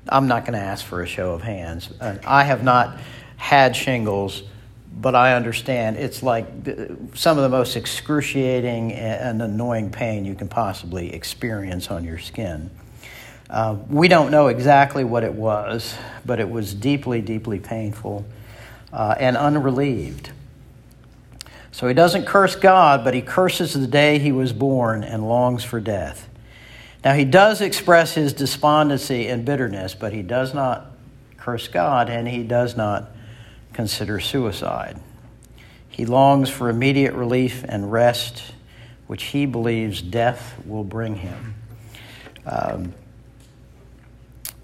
I'm 0.08 0.28
not 0.28 0.46
going 0.46 0.58
to 0.58 0.64
ask 0.64 0.84
for 0.84 1.02
a 1.02 1.06
show 1.06 1.32
of 1.32 1.42
hands. 1.42 1.90
Uh, 2.00 2.16
I 2.26 2.44
have 2.44 2.62
not 2.62 2.98
had 3.36 3.76
shingles, 3.76 4.42
but 4.96 5.14
I 5.14 5.34
understand 5.34 5.96
it's 5.96 6.22
like 6.22 6.46
some 7.14 7.36
of 7.36 7.42
the 7.42 7.48
most 7.48 7.76
excruciating 7.76 8.92
and 8.92 9.42
annoying 9.42 9.90
pain 9.90 10.24
you 10.24 10.34
can 10.34 10.48
possibly 10.48 11.12
experience 11.12 11.90
on 11.90 12.04
your 12.04 12.18
skin. 12.18 12.70
Uh, 13.50 13.76
we 13.88 14.08
don't 14.08 14.30
know 14.30 14.48
exactly 14.48 15.04
what 15.04 15.24
it 15.24 15.34
was, 15.34 15.94
but 16.24 16.40
it 16.40 16.48
was 16.48 16.74
deeply, 16.74 17.20
deeply 17.20 17.58
painful 17.58 18.24
uh, 18.92 19.14
and 19.18 19.36
unrelieved. 19.36 20.30
So 21.72 21.88
he 21.88 21.94
doesn't 21.94 22.24
curse 22.24 22.54
God, 22.54 23.02
but 23.02 23.14
he 23.14 23.20
curses 23.20 23.74
the 23.74 23.86
day 23.86 24.18
he 24.18 24.32
was 24.32 24.52
born 24.52 25.02
and 25.02 25.28
longs 25.28 25.64
for 25.64 25.80
death. 25.80 26.28
Now, 27.04 27.14
he 27.14 27.24
does 27.24 27.60
express 27.60 28.14
his 28.14 28.32
despondency 28.32 29.26
and 29.26 29.44
bitterness, 29.44 29.94
but 29.94 30.12
he 30.12 30.22
does 30.22 30.54
not 30.54 30.86
curse 31.36 31.68
God 31.68 32.08
and 32.08 32.26
he 32.26 32.44
does 32.44 32.76
not 32.76 33.10
consider 33.74 34.20
suicide. 34.20 35.00
He 35.88 36.06
longs 36.06 36.50
for 36.50 36.68
immediate 36.68 37.14
relief 37.14 37.64
and 37.68 37.92
rest, 37.92 38.42
which 39.06 39.24
he 39.24 39.46
believes 39.46 40.02
death 40.02 40.54
will 40.64 40.84
bring 40.84 41.16
him. 41.16 41.54
Um, 42.46 42.94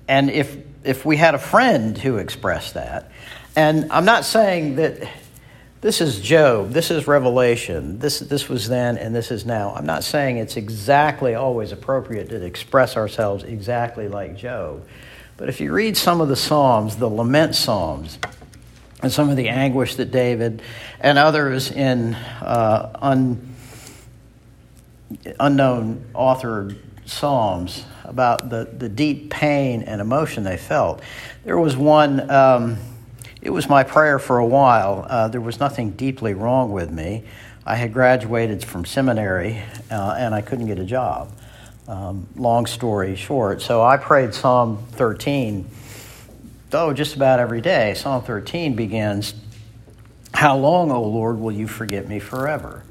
and 0.08 0.30
if, 0.30 0.56
if 0.82 1.04
we 1.04 1.16
had 1.16 1.34
a 1.34 1.38
friend 1.38 1.96
who 1.96 2.16
expressed 2.16 2.74
that, 2.74 3.12
and 3.54 3.92
I'm 3.92 4.04
not 4.04 4.24
saying 4.24 4.76
that 4.76 5.08
this 5.80 6.02
is 6.02 6.20
Job. 6.20 6.72
This 6.72 6.90
is 6.90 7.06
Revelation. 7.06 7.98
This, 8.00 8.18
this 8.18 8.48
was 8.48 8.68
then 8.68 8.98
and 8.98 9.14
this 9.14 9.30
is 9.30 9.46
now. 9.46 9.74
I'm 9.74 9.86
not 9.86 10.04
saying 10.04 10.36
it's 10.36 10.56
exactly 10.56 11.34
always 11.34 11.72
appropriate 11.72 12.28
to 12.30 12.44
express 12.44 12.96
ourselves 12.96 13.44
exactly 13.44 14.06
like 14.08 14.36
Job. 14.36 14.86
But 15.38 15.48
if 15.48 15.58
you 15.58 15.72
read 15.72 15.96
some 15.96 16.20
of 16.20 16.28
the 16.28 16.36
Psalms, 16.36 16.96
the 16.96 17.08
lament 17.08 17.54
Psalms, 17.54 18.18
and 19.02 19.10
some 19.10 19.30
of 19.30 19.36
the 19.36 19.48
anguish 19.48 19.96
that 19.96 20.10
David 20.10 20.62
and 21.00 21.18
others 21.18 21.70
in 21.70 22.14
uh, 22.14 22.90
un, 23.00 23.54
unknown 25.38 26.04
author 26.14 26.74
Psalms 27.10 27.84
about 28.04 28.50
the, 28.50 28.68
the 28.72 28.88
deep 28.88 29.30
pain 29.30 29.82
and 29.82 30.00
emotion 30.00 30.44
they 30.44 30.56
felt. 30.56 31.00
There 31.44 31.58
was 31.58 31.76
one, 31.76 32.30
um, 32.30 32.78
it 33.42 33.50
was 33.50 33.68
my 33.68 33.82
prayer 33.82 34.18
for 34.18 34.38
a 34.38 34.46
while. 34.46 35.06
Uh, 35.08 35.28
there 35.28 35.40
was 35.40 35.58
nothing 35.58 35.90
deeply 35.90 36.34
wrong 36.34 36.70
with 36.70 36.90
me. 36.90 37.24
I 37.66 37.74
had 37.74 37.92
graduated 37.92 38.64
from 38.64 38.84
seminary 38.84 39.62
uh, 39.90 40.14
and 40.18 40.34
I 40.34 40.40
couldn't 40.40 40.66
get 40.66 40.78
a 40.78 40.84
job. 40.84 41.32
Um, 41.88 42.28
long 42.36 42.66
story 42.66 43.16
short. 43.16 43.60
So 43.60 43.82
I 43.82 43.96
prayed 43.96 44.34
Psalm 44.34 44.78
13, 44.92 45.68
oh, 46.74 46.92
just 46.92 47.16
about 47.16 47.40
every 47.40 47.60
day. 47.60 47.94
Psalm 47.94 48.22
13 48.22 48.74
begins, 48.74 49.34
How 50.34 50.56
long, 50.56 50.90
O 50.90 51.02
Lord, 51.02 51.38
will 51.38 51.52
you 51.52 51.66
forget 51.66 52.08
me 52.08 52.18
forever? 52.18 52.84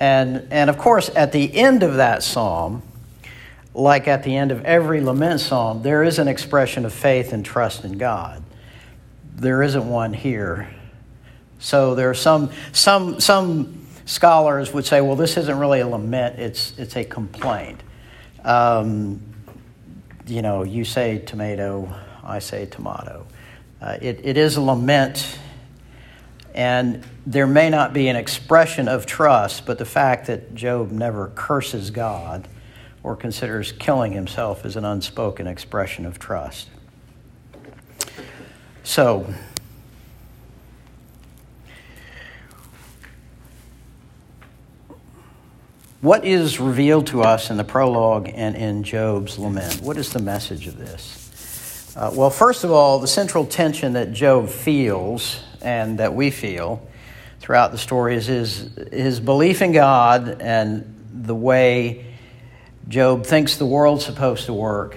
And, 0.00 0.48
and 0.50 0.68
of 0.68 0.78
course, 0.78 1.10
at 1.14 1.32
the 1.32 1.54
end 1.54 1.82
of 1.82 1.94
that 1.94 2.22
psalm, 2.22 2.82
like 3.74 4.08
at 4.08 4.22
the 4.22 4.36
end 4.36 4.50
of 4.50 4.64
every 4.64 5.00
lament 5.00 5.40
psalm, 5.40 5.82
there 5.82 6.02
is 6.02 6.18
an 6.18 6.28
expression 6.28 6.84
of 6.84 6.92
faith 6.92 7.32
and 7.32 7.44
trust 7.44 7.84
in 7.84 7.98
God. 7.98 8.42
There 9.34 9.62
isn't 9.62 9.88
one 9.88 10.12
here. 10.12 10.68
So 11.58 11.94
there 11.94 12.10
are 12.10 12.14
some, 12.14 12.50
some, 12.72 13.20
some 13.20 13.86
scholars 14.04 14.72
would 14.72 14.84
say, 14.84 15.00
well, 15.00 15.16
this 15.16 15.36
isn't 15.36 15.58
really 15.58 15.80
a 15.80 15.88
lament, 15.88 16.38
it's, 16.38 16.76
it's 16.78 16.96
a 16.96 17.04
complaint. 17.04 17.80
Um, 18.44 19.22
you 20.26 20.42
know, 20.42 20.64
you 20.64 20.84
say 20.84 21.18
tomato, 21.18 21.94
I 22.24 22.38
say 22.38 22.66
tomato. 22.66 23.26
Uh, 23.80 23.98
it, 24.00 24.20
it 24.22 24.36
is 24.36 24.56
a 24.56 24.60
lament, 24.60 25.38
and 26.54 27.04
there 27.26 27.46
may 27.46 27.68
not 27.68 27.92
be 27.92 28.08
an 28.08 28.16
expression 28.16 28.86
of 28.86 29.06
trust, 29.06 29.66
but 29.66 29.78
the 29.78 29.84
fact 29.84 30.26
that 30.28 30.54
Job 30.54 30.92
never 30.92 31.32
curses 31.34 31.90
God 31.90 32.46
or 33.02 33.16
considers 33.16 33.72
killing 33.72 34.12
himself 34.12 34.64
is 34.64 34.76
an 34.76 34.84
unspoken 34.84 35.46
expression 35.46 36.06
of 36.06 36.18
trust. 36.18 36.68
So, 38.84 39.32
what 46.00 46.24
is 46.24 46.60
revealed 46.60 47.06
to 47.08 47.22
us 47.22 47.50
in 47.50 47.56
the 47.56 47.64
prologue 47.64 48.28
and 48.32 48.56
in 48.56 48.82
Job's 48.82 49.38
lament? 49.38 49.80
What 49.80 49.96
is 49.96 50.12
the 50.12 50.18
message 50.20 50.66
of 50.66 50.78
this? 50.78 51.21
Uh, 51.94 52.10
well, 52.14 52.30
first 52.30 52.64
of 52.64 52.70
all, 52.70 53.00
the 53.00 53.06
central 53.06 53.44
tension 53.44 53.92
that 53.92 54.14
Job 54.14 54.48
feels 54.48 55.42
and 55.60 55.98
that 55.98 56.14
we 56.14 56.30
feel 56.30 56.86
throughout 57.38 57.70
the 57.70 57.76
story 57.76 58.16
is 58.16 58.26
his, 58.26 58.70
his 58.90 59.20
belief 59.20 59.60
in 59.60 59.72
God 59.72 60.40
and 60.40 60.88
the 61.12 61.34
way 61.34 62.06
Job 62.88 63.26
thinks 63.26 63.56
the 63.56 63.66
world's 63.66 64.06
supposed 64.06 64.46
to 64.46 64.54
work 64.54 64.96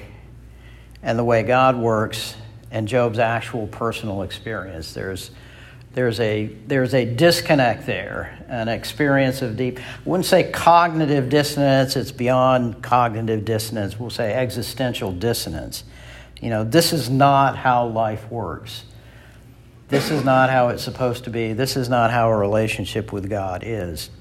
and 1.03 1.19
the 1.19 1.23
way 1.25 1.43
God 1.43 1.75
works 1.75 2.35
and 2.71 2.87
Job's 2.87 3.19
actual 3.19 3.67
personal 3.67 4.21
experience. 4.21 4.93
There's, 4.93 5.31
there's, 5.95 6.21
a, 6.21 6.45
there's 6.65 6.93
a 6.93 7.03
disconnect 7.03 7.85
there, 7.85 8.41
an 8.47 8.69
experience 8.69 9.41
of 9.41 9.57
deep, 9.57 9.79
I 9.79 9.83
wouldn't 10.05 10.27
say 10.27 10.49
cognitive 10.49 11.27
dissonance, 11.27 11.97
it's 11.97 12.13
beyond 12.13 12.81
cognitive 12.81 13.43
dissonance. 13.43 13.99
We'll 13.99 14.09
say 14.09 14.33
existential 14.33 15.11
dissonance. 15.11 15.83
You 16.45 16.51
know, 16.51 16.63
this 16.63 16.93
is 16.93 17.09
not 17.09 17.57
how 17.57 17.87
life 17.87 18.29
works. 18.29 18.83
This 19.87 20.11
is 20.11 20.23
not 20.23 20.51
how 20.51 20.67
it's 20.67 20.83
supposed 20.83 21.23
to 21.23 21.31
be. 21.31 21.53
This 21.53 21.75
is 21.75 21.89
not 21.89 22.11
how 22.11 22.29
a 22.29 22.37
relationship 22.37 23.11
with 23.11 23.31
God 23.31 23.63
is. 23.65 24.11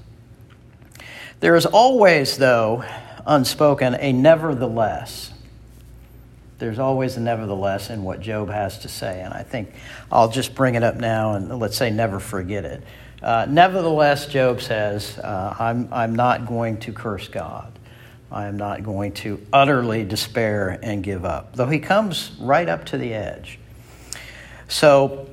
There 1.39 1.55
is 1.55 1.67
always, 1.67 2.39
though, 2.39 2.83
unspoken, 3.27 3.95
a 3.99 4.11
nevertheless. 4.11 5.33
There's 6.57 6.79
always 6.79 7.15
a 7.15 7.19
nevertheless 7.19 7.91
in 7.91 8.03
what 8.03 8.21
Job 8.21 8.49
has 8.49 8.79
to 8.79 8.87
say, 8.87 9.21
and 9.21 9.31
I 9.31 9.43
think 9.43 9.75
I'll 10.11 10.29
just 10.29 10.55
bring 10.55 10.73
it 10.73 10.81
up 10.81 10.95
now 10.95 11.33
and 11.35 11.59
let's 11.59 11.77
say 11.77 11.91
never 11.91 12.19
forget 12.19 12.65
it. 12.65 12.83
Uh, 13.21 13.45
nevertheless, 13.47 14.25
Job 14.25 14.61
says, 14.61 15.19
uh, 15.19 15.55
I'm, 15.59 15.93
I'm 15.93 16.15
not 16.15 16.47
going 16.47 16.77
to 16.77 16.91
curse 16.91 17.27
God. 17.27 17.71
I 18.31 18.47
am 18.47 18.57
not 18.57 18.83
going 18.83 19.13
to 19.13 19.45
utterly 19.53 20.03
despair 20.03 20.79
and 20.81 21.03
give 21.03 21.25
up, 21.25 21.55
though 21.55 21.67
he 21.67 21.79
comes 21.79 22.31
right 22.39 22.67
up 22.67 22.85
to 22.85 22.97
the 22.97 23.13
edge. 23.13 23.59
So 24.67 25.29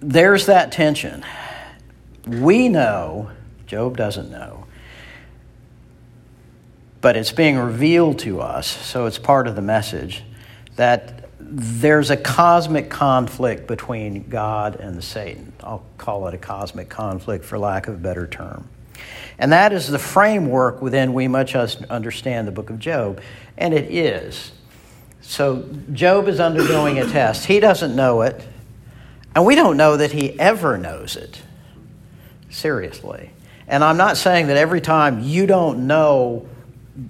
there's 0.00 0.46
that 0.46 0.72
tension. 0.72 1.24
We 2.26 2.68
know, 2.68 3.30
Job 3.66 3.96
doesn't 3.96 4.30
know, 4.30 4.66
but 7.00 7.16
it's 7.16 7.32
being 7.32 7.58
revealed 7.58 8.20
to 8.20 8.40
us, 8.40 8.68
so 8.68 9.06
it's 9.06 9.18
part 9.18 9.48
of 9.48 9.56
the 9.56 9.62
message, 9.62 10.22
that 10.76 11.28
there's 11.40 12.10
a 12.10 12.16
cosmic 12.16 12.88
conflict 12.88 13.66
between 13.66 14.28
God 14.28 14.76
and 14.76 15.02
Satan. 15.02 15.52
I'll 15.60 15.84
call 15.98 16.28
it 16.28 16.34
a 16.34 16.38
cosmic 16.38 16.88
conflict 16.88 17.44
for 17.44 17.58
lack 17.58 17.88
of 17.88 17.94
a 17.94 17.98
better 17.98 18.28
term. 18.28 18.68
And 19.38 19.52
that 19.52 19.72
is 19.72 19.88
the 19.88 19.98
framework 19.98 20.82
within 20.82 21.14
we 21.14 21.28
much 21.28 21.54
understand 21.54 22.46
the 22.46 22.52
book 22.52 22.70
of 22.70 22.78
Job, 22.78 23.20
and 23.56 23.74
it 23.74 23.92
is. 23.92 24.52
So 25.20 25.68
Job 25.92 26.28
is 26.28 26.40
undergoing 26.40 26.98
a 26.98 27.06
test. 27.06 27.46
He 27.46 27.60
doesn't 27.60 27.96
know 27.96 28.22
it, 28.22 28.46
and 29.34 29.46
we 29.46 29.54
don't 29.54 29.76
know 29.76 29.96
that 29.96 30.12
he 30.12 30.38
ever 30.38 30.76
knows 30.78 31.16
it. 31.16 31.40
Seriously. 32.50 33.30
And 33.66 33.82
I'm 33.82 33.96
not 33.96 34.16
saying 34.16 34.48
that 34.48 34.56
every 34.56 34.80
time 34.80 35.20
you 35.20 35.46
don't 35.46 35.86
know 35.86 36.46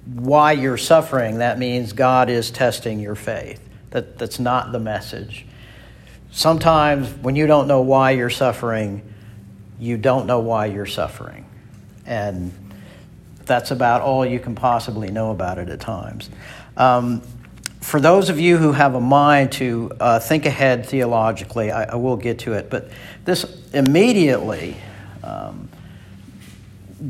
why 0.05 0.53
you're 0.53 0.77
suffering, 0.77 1.39
that 1.39 1.59
means 1.59 1.91
God 1.91 2.29
is 2.29 2.51
testing 2.51 2.99
your 2.99 3.15
faith. 3.15 3.59
That, 3.89 4.17
that's 4.17 4.39
not 4.39 4.71
the 4.71 4.79
message. 4.79 5.45
Sometimes 6.31 7.09
when 7.21 7.35
you 7.35 7.45
don't 7.45 7.67
know 7.67 7.81
why 7.81 8.11
you're 8.11 8.29
suffering, 8.29 9.03
you 9.79 9.97
don't 9.97 10.25
know 10.25 10.39
why 10.39 10.67
you're 10.67 10.85
suffering. 10.85 11.45
And 12.05 12.51
that's 13.45 13.71
about 13.71 14.01
all 14.01 14.25
you 14.25 14.39
can 14.39 14.55
possibly 14.55 15.11
know 15.11 15.31
about 15.31 15.57
it 15.57 15.69
at 15.69 15.79
times. 15.79 16.29
Um, 16.77 17.21
for 17.81 17.99
those 17.99 18.29
of 18.29 18.39
you 18.39 18.57
who 18.57 18.71
have 18.71 18.95
a 18.95 19.01
mind 19.01 19.51
to 19.53 19.91
uh, 19.99 20.19
think 20.19 20.45
ahead 20.45 20.85
theologically, 20.85 21.69
I, 21.69 21.83
I, 21.83 21.95
will 21.95 22.15
get 22.15 22.39
to 22.39 22.53
it, 22.53 22.69
but 22.69 22.89
this 23.25 23.43
immediately 23.73 24.77
um, 25.21 25.67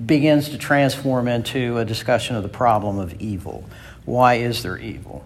begins 0.05 0.49
to 0.49 0.57
transform 0.57 1.27
into 1.27 1.77
a 1.77 1.85
discussion 1.85 2.35
of 2.35 2.43
the 2.43 2.49
problem 2.49 2.97
of 2.97 3.21
evil. 3.21 3.69
Why 4.05 4.35
is 4.35 4.63
there 4.63 4.77
evil? 4.77 5.23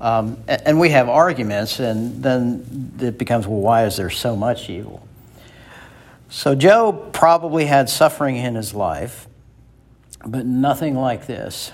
Um, 0.00 0.38
and 0.46 0.78
we 0.78 0.90
have 0.90 1.08
arguments, 1.08 1.80
and 1.80 2.22
then 2.22 2.92
it 3.00 3.18
becomes, 3.18 3.46
well, 3.46 3.60
why 3.60 3.86
is 3.86 3.96
there 3.96 4.10
so 4.10 4.36
much 4.36 4.70
evil? 4.70 5.05
So 6.28 6.54
Job 6.54 7.12
probably 7.12 7.66
had 7.66 7.88
suffering 7.88 8.36
in 8.36 8.54
his 8.54 8.74
life, 8.74 9.28
but 10.24 10.44
nothing 10.44 10.96
like 10.96 11.26
this. 11.26 11.72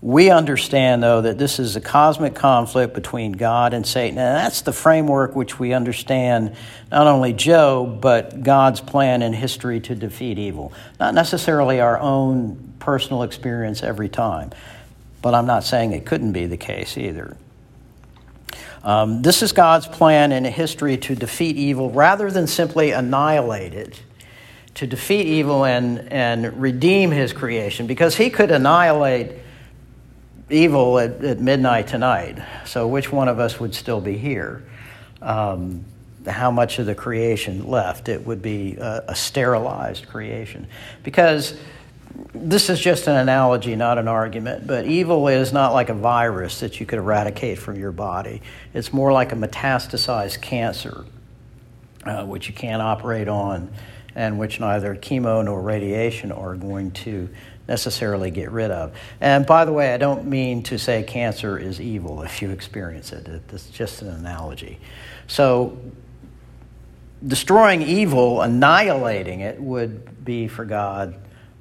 We 0.00 0.30
understand, 0.30 1.02
though, 1.02 1.22
that 1.22 1.38
this 1.38 1.58
is 1.58 1.74
a 1.74 1.80
cosmic 1.80 2.36
conflict 2.36 2.94
between 2.94 3.32
God 3.32 3.74
and 3.74 3.84
Satan, 3.84 4.16
and 4.18 4.36
that's 4.36 4.62
the 4.62 4.72
framework 4.72 5.34
which 5.34 5.58
we 5.58 5.72
understand 5.72 6.54
not 6.90 7.08
only 7.08 7.32
Job, 7.32 8.00
but 8.00 8.44
God's 8.44 8.80
plan 8.80 9.22
in 9.22 9.32
history 9.32 9.80
to 9.80 9.96
defeat 9.96 10.38
evil. 10.38 10.72
Not 11.00 11.14
necessarily 11.14 11.80
our 11.80 11.98
own 11.98 12.74
personal 12.78 13.24
experience 13.24 13.82
every 13.82 14.08
time, 14.08 14.52
but 15.20 15.34
I'm 15.34 15.46
not 15.46 15.64
saying 15.64 15.92
it 15.92 16.06
couldn't 16.06 16.32
be 16.32 16.46
the 16.46 16.56
case 16.56 16.96
either. 16.96 17.36
Um, 18.88 19.20
this 19.20 19.42
is 19.42 19.52
God's 19.52 19.86
plan 19.86 20.32
in 20.32 20.46
history 20.46 20.96
to 20.96 21.14
defeat 21.14 21.58
evil 21.58 21.90
rather 21.90 22.30
than 22.30 22.46
simply 22.46 22.92
annihilate 22.92 23.74
it 23.74 24.02
to 24.76 24.86
defeat 24.86 25.26
evil 25.26 25.66
and, 25.66 26.10
and 26.10 26.58
redeem 26.58 27.10
his 27.10 27.34
creation 27.34 27.86
because 27.86 28.16
he 28.16 28.30
could 28.30 28.50
annihilate 28.50 29.32
evil 30.48 30.98
at, 30.98 31.22
at 31.22 31.38
midnight 31.38 31.88
tonight. 31.88 32.38
So, 32.64 32.88
which 32.88 33.12
one 33.12 33.28
of 33.28 33.38
us 33.38 33.60
would 33.60 33.74
still 33.74 34.00
be 34.00 34.16
here? 34.16 34.64
Um, 35.20 35.84
how 36.26 36.50
much 36.50 36.78
of 36.78 36.86
the 36.86 36.94
creation 36.94 37.68
left? 37.68 38.08
It 38.08 38.24
would 38.24 38.40
be 38.40 38.76
a, 38.76 39.04
a 39.08 39.14
sterilized 39.14 40.08
creation. 40.08 40.66
Because 41.02 41.60
this 42.34 42.68
is 42.68 42.80
just 42.80 43.06
an 43.06 43.16
analogy, 43.16 43.76
not 43.76 43.98
an 43.98 44.08
argument, 44.08 44.66
but 44.66 44.86
evil 44.86 45.28
is 45.28 45.52
not 45.52 45.72
like 45.72 45.88
a 45.88 45.94
virus 45.94 46.60
that 46.60 46.80
you 46.80 46.86
could 46.86 46.98
eradicate 46.98 47.58
from 47.58 47.78
your 47.78 47.92
body. 47.92 48.42
It's 48.74 48.92
more 48.92 49.12
like 49.12 49.32
a 49.32 49.36
metastasized 49.36 50.40
cancer, 50.40 51.04
uh, 52.04 52.24
which 52.24 52.48
you 52.48 52.54
can't 52.54 52.82
operate 52.82 53.28
on, 53.28 53.70
and 54.14 54.38
which 54.38 54.58
neither 54.58 54.96
chemo 54.96 55.44
nor 55.44 55.60
radiation 55.60 56.32
are 56.32 56.56
going 56.56 56.90
to 56.90 57.28
necessarily 57.68 58.30
get 58.30 58.50
rid 58.50 58.70
of. 58.70 58.92
And 59.20 59.46
by 59.46 59.64
the 59.64 59.72
way, 59.72 59.94
I 59.94 59.98
don't 59.98 60.26
mean 60.26 60.62
to 60.64 60.78
say 60.78 61.02
cancer 61.02 61.58
is 61.58 61.80
evil 61.80 62.22
if 62.22 62.42
you 62.42 62.50
experience 62.50 63.12
it, 63.12 63.28
it's 63.28 63.68
just 63.70 64.02
an 64.02 64.08
analogy. 64.08 64.78
So, 65.28 65.78
destroying 67.24 67.82
evil, 67.82 68.42
annihilating 68.42 69.40
it, 69.40 69.60
would 69.60 70.24
be 70.24 70.48
for 70.48 70.64
God 70.64 71.14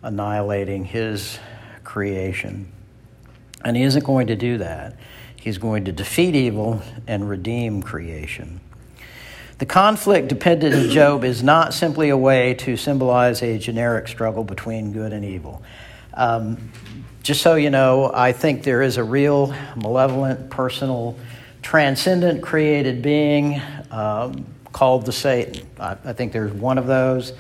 annihilating 0.08 0.86
his 0.86 1.38
creation. 1.84 2.72
And 3.64 3.76
he 3.76 3.84
isn't 3.84 4.06
going 4.06 4.28
to 4.28 4.36
do 4.36 4.58
that. 4.58 4.98
He's 5.36 5.58
going 5.58 5.86
to 5.86 5.92
defeat 5.92 6.36
evil 6.36 6.82
and 7.08 7.30
redeem 7.30 7.82
creation. 7.84 8.60
The 9.60 9.66
conflict 9.66 10.28
depicted 10.28 10.74
in 10.74 10.90
Job 10.92 11.24
is 11.24 11.42
not 11.42 11.74
simply 11.74 12.10
a 12.10 12.18
way 12.18 12.54
to 12.56 12.78
symbolize 12.78 13.42
a 13.42 13.58
generic 13.58 14.08
struggle 14.08 14.44
between 14.44 14.94
good 14.94 15.14
and 15.14 15.26
evil. 15.26 15.64
Um, 16.14 16.72
just 17.24 17.42
so 17.42 17.56
you 17.56 17.70
know, 17.70 18.12
I 18.14 18.32
think 18.32 18.64
there 18.64 18.82
is 18.82 18.98
a 18.98 19.04
real 19.04 19.54
malevolent, 19.76 20.50
personal, 20.50 21.18
transcendent 21.62 22.42
created 22.42 23.02
being 23.02 23.62
um, 23.92 24.46
called 24.72 25.06
the 25.06 25.12
Satan. 25.12 25.68
I, 25.80 25.98
I, 26.06 26.14
think 26.14 26.34
there's 26.34 26.54
one 26.54 26.78
of 26.78 26.86
those, 26.86 27.34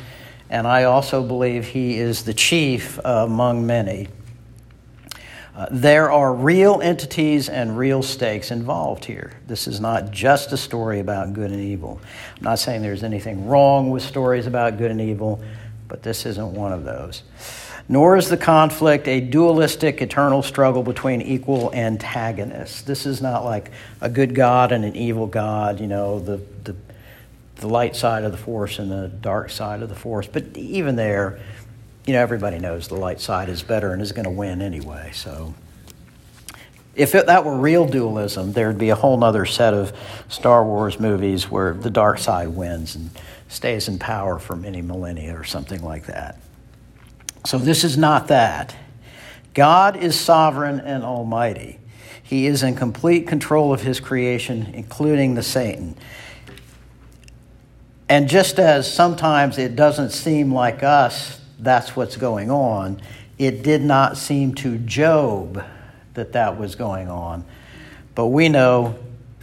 and 0.50 0.68
I 0.68 0.84
also 0.84 1.24
believe 1.24 1.68
he 1.68 1.98
is 1.98 2.24
the 2.24 2.34
chief 2.34 3.00
among 3.04 3.66
many. 3.66 4.08
Uh, 5.56 5.66
there 5.72 6.12
are 6.12 6.34
real 6.34 6.82
entities 6.82 7.50
and 7.50 7.78
real 7.78 8.04
stakes 8.04 8.52
involved 8.52 9.06
here. 9.06 9.34
This 9.48 9.68
is 9.68 9.80
not 9.80 10.12
just 10.12 10.54
a 10.54 10.58
story 10.58 11.00
about 11.00 11.34
good 11.34 11.52
and 11.52 11.60
evil. 11.60 12.00
I'm 12.38 12.44
not 12.44 12.60
saying 12.60 12.84
there's 12.84 13.04
anything 13.04 13.48
wrong 13.48 13.90
with 13.90 14.04
stories 14.04 14.46
about 14.46 14.78
good 14.78 14.92
and 14.92 15.02
evil, 15.02 15.42
but 15.88 16.04
this 16.04 16.28
isn't 16.28 16.54
one 16.54 16.72
of 16.72 16.84
those 16.84 17.24
nor 17.90 18.18
is 18.18 18.30
the 18.30 18.38
conflict 18.38 19.08
a 19.08 19.22
dualistic 19.22 20.02
eternal 20.02 20.44
struggle 20.44 20.84
between 20.84 21.22
equal 21.22 21.74
antagonists. 21.74 22.82
This 22.82 23.06
is 23.06 23.22
not 23.22 23.46
like 23.46 23.72
a 24.02 24.10
good 24.10 24.36
God 24.36 24.72
and 24.72 24.84
an 24.84 24.96
evil 24.96 25.28
God, 25.28 25.80
you 25.80 25.88
know, 25.88 26.20
the, 26.20 26.42
the, 26.64 26.76
the 27.58 27.68
light 27.68 27.96
side 27.96 28.24
of 28.24 28.32
the 28.32 28.38
force 28.38 28.80
and 28.80 28.92
the 28.92 29.08
dark 29.08 29.50
side 29.50 29.82
of 29.82 29.90
the 29.90 29.96
force. 29.96 30.28
But 30.28 30.56
even 30.56 30.96
there, 30.96 31.40
you 32.06 32.14
know, 32.14 32.22
everybody 32.22 32.60
knows 32.60 32.88
the 32.88 32.96
light 32.96 33.20
side 33.20 33.50
is 33.50 33.64
better 33.64 33.94
and 33.94 34.02
is 34.02 34.12
going 34.12 34.26
to 34.26 34.32
win 34.32 34.62
anyway. 34.62 35.12
So 35.14 35.54
if 36.96 37.14
it, 37.16 37.28
that 37.28 37.46
were 37.46 37.58
real 37.58 37.86
dualism, 37.86 38.54
there'd 38.54 38.78
be 38.78 38.90
a 38.90 38.96
whole 38.96 39.24
other 39.24 39.46
set 39.46 39.74
of 39.74 39.96
Star 40.30 40.64
Wars 40.64 41.00
movies 41.00 41.50
where 41.50 41.74
the 41.74 41.90
dark 41.90 42.20
side 42.20 42.50
wins 42.50 42.96
and 42.96 43.12
stays 43.48 43.88
in 43.88 44.00
power 44.00 44.40
for 44.40 44.56
many 44.56 44.82
millennia 44.82 45.38
or 45.38 45.44
something 45.44 45.84
like 45.84 46.08
that. 46.08 46.38
So 47.46 47.58
this 47.58 47.84
is 47.84 47.98
not 47.98 48.28
that. 48.28 48.76
God 49.54 49.96
is 49.96 50.20
sovereign 50.20 50.80
and 50.80 51.04
almighty. 51.04 51.80
He 52.22 52.46
is 52.46 52.62
in 52.62 52.76
complete 52.76 53.26
control 53.26 53.72
of 53.72 53.82
his 53.82 54.00
creation, 54.00 54.72
including 54.74 55.36
the 55.36 55.44
Satan. 55.44 55.96
And 58.10 58.30
just 58.30 58.60
as 58.60 58.92
sometimes 58.92 59.58
it 59.58 59.76
doesn't 59.76 60.12
seem 60.12 60.54
like 60.54 60.84
us 60.84 61.42
that's 61.60 61.96
what's 61.96 62.16
going 62.16 62.50
on, 62.50 63.02
it 63.38 63.64
did 63.64 63.82
not 63.82 64.18
seem 64.18 64.54
to 64.56 64.78
Job 64.78 65.64
that 66.14 66.34
that 66.34 66.58
was 66.58 66.76
going 66.76 67.10
on. 67.10 67.46
But 68.16 68.28
we 68.28 68.50
know 68.50 68.98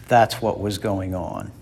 that's 0.08 0.40
what 0.40 0.60
was 0.60 0.78
going 0.78 1.14
on. 1.14 1.52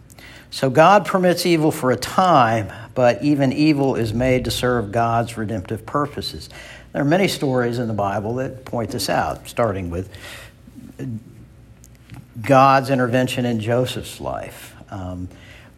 So 0.51 0.69
God 0.69 1.07
permits 1.07 1.47
evil 1.47 1.71
for 1.73 1.91
a 1.91 1.97
time, 1.97 2.71
but 2.95 3.23
even 3.23 3.53
evil 3.53 3.97
is 3.97 4.13
made 4.13 4.45
to 4.45 4.51
serve 4.51 4.93
God's 4.93 5.39
redemptive 5.39 5.87
purposes. 5.87 6.51
There 6.93 7.01
are 7.01 7.07
many 7.07 7.27
stories 7.27 7.79
in 7.79 7.89
the 7.89 7.95
Bible 7.95 8.35
that 8.35 8.67
point 8.67 8.91
this 8.91 9.09
out, 9.09 9.49
starting 9.49 9.89
with 9.89 10.15
God's 12.41 12.91
intervention 12.91 13.47
in 13.47 13.61
Joseph's 13.61 14.21
life, 14.21 14.77
um, 14.91 15.29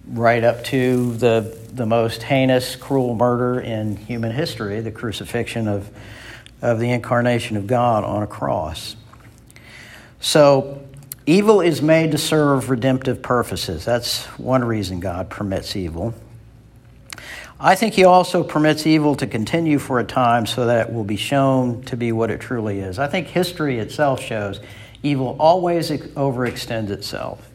right 0.09 0.45
up 0.45 0.65
to 0.65 1.15
the, 1.15 1.59
the 1.73 1.87
most 1.87 2.23
heinous, 2.23 2.77
cruel 2.77 3.15
murder 3.15 3.61
in 3.61 3.97
human 3.97 4.33
history, 4.33 4.81
the 4.81 4.91
crucifixion 4.91 5.69
of, 5.69 5.89
of 6.63 6.79
the 6.79 6.91
incarnation 6.91 7.57
of 7.57 7.67
God 7.67 8.05
on 8.05 8.23
a 8.23 8.27
cross. 8.27 8.97
So, 10.21 10.85
Evil 11.27 11.63
is 11.63 11.81
made 11.81 12.13
to 12.13 12.19
serve 12.19 12.69
redemptive 12.69 13.23
purposes. 13.23 13.83
That's 13.85 14.27
one 14.39 14.63
reason 14.63 15.01
God 15.01 15.31
permits 15.31 15.75
evil. 15.75 16.15
I 17.59 17.75
think 17.77 17.95
He 17.95 18.05
also 18.05 18.43
permits 18.43 18.87
evil 18.87 19.15
to 19.17 19.27
continue 19.27 19.79
for 19.79 20.01
a 20.01 20.05
time 20.05 20.45
so 20.45 20.67
that 20.67 20.89
it 20.89 20.93
will 20.93 21.05
be 21.05 21.17
shown 21.17 21.83
to 21.85 21.97
be 21.97 22.13
what 22.13 22.31
it 22.31 22.41
truly 22.41 22.81
is. 22.81 22.99
I 22.99 23.07
think 23.07 23.29
history 23.29 23.79
itself 23.79 24.21
shows 24.21 24.61
evil 25.03 25.35
always 25.41 25.91
overextends 25.91 26.91
itself. 26.91 27.49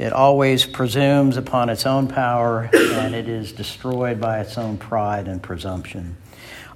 It 0.00 0.14
always 0.14 0.64
presumes 0.64 1.36
upon 1.36 1.68
its 1.68 1.84
own 1.84 2.08
power 2.08 2.70
and 2.72 3.14
it 3.14 3.28
is 3.28 3.52
destroyed 3.52 4.18
by 4.18 4.40
its 4.40 4.56
own 4.56 4.78
pride 4.78 5.28
and 5.28 5.42
presumption. 5.42 6.16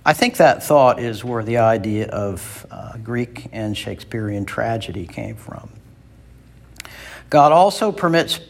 I 0.04 0.12
think 0.12 0.36
that 0.36 0.62
thought 0.62 1.00
is 1.00 1.24
where 1.24 1.42
the 1.42 1.56
idea 1.56 2.08
of 2.08 2.66
uh, 2.70 2.98
Greek 2.98 3.46
and 3.50 3.74
Shakespearean 3.74 4.44
tragedy 4.44 5.06
came 5.06 5.36
from. 5.36 5.70
God 7.30 7.50
also 7.50 7.92
permits 7.92 8.40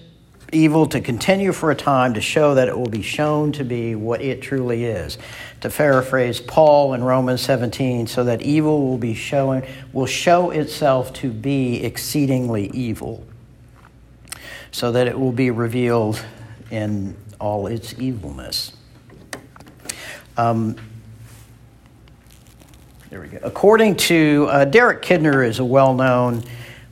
evil 0.53 0.87
to 0.87 1.01
continue 1.01 1.53
for 1.53 1.71
a 1.71 1.77
time 1.77 2.15
to 2.15 2.21
show 2.21 2.57
that 2.57 2.67
it 2.67 2.77
will 2.77 2.89
be 2.89 3.03
shown 3.03 3.53
to 3.53 3.63
be 3.63 3.95
what 3.95 4.23
it 4.23 4.43
truly 4.43 4.87
is. 4.87 5.19
To 5.61 5.71
paraphrase 5.71 6.41
Paul 6.41 6.95
in 6.95 7.05
Romans 7.05 7.43
17, 7.43 8.09
so 8.09 8.25
that 8.25 8.43
evil 8.43 8.85
will 8.85 8.99
be 8.99 9.15
showing 9.15 9.63
will 9.93 10.07
show 10.07 10.51
itself 10.51 11.13
to 11.13 11.31
be 11.31 11.85
exceedingly 11.85 12.73
evil. 12.75 13.25
So 14.75 14.91
that 14.91 15.07
it 15.07 15.17
will 15.17 15.31
be 15.31 15.53
revealed 15.53 16.21
in 16.69 17.17
all 17.39 17.69
its 17.69 17.97
evilness. 17.97 18.73
Um, 20.37 20.75
there 23.09 23.21
we 23.21 23.29
go. 23.29 23.39
According 23.45 23.95
to 23.99 24.49
uh, 24.51 24.65
Derek 24.65 25.03
Kidner, 25.03 25.47
is 25.47 25.61
a 25.61 25.65
well-known 25.65 26.43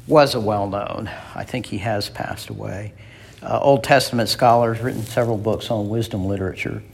was 0.07 0.37
a 0.37 0.41
well 0.41 0.69
known. 0.69 1.11
I 1.35 1.43
think 1.43 1.67
he 1.67 1.79
has 1.79 2.09
passed 2.09 2.51
away. 2.51 2.95
Uh, 3.43 3.59
Old 3.59 3.83
Testament 3.83 4.29
scholar, 4.29 4.75
has 4.75 4.85
written 4.85 5.03
several 5.03 5.37
books 5.37 5.69
on 5.69 5.89
wisdom 5.89 6.27
literature. 6.27 6.85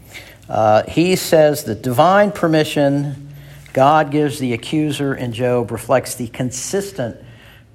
Uh, 0.49 0.85
he 0.89 1.17
says 1.17 1.65
that 1.65 1.83
divine 1.83 2.33
permission 2.33 3.29
God 3.75 4.11
gives 4.11 4.39
the 4.39 4.55
accuser 4.55 5.15
in 5.15 5.35
Job 5.35 5.71
reflects 5.71 6.15
the 6.15 6.29
consistent 6.29 7.23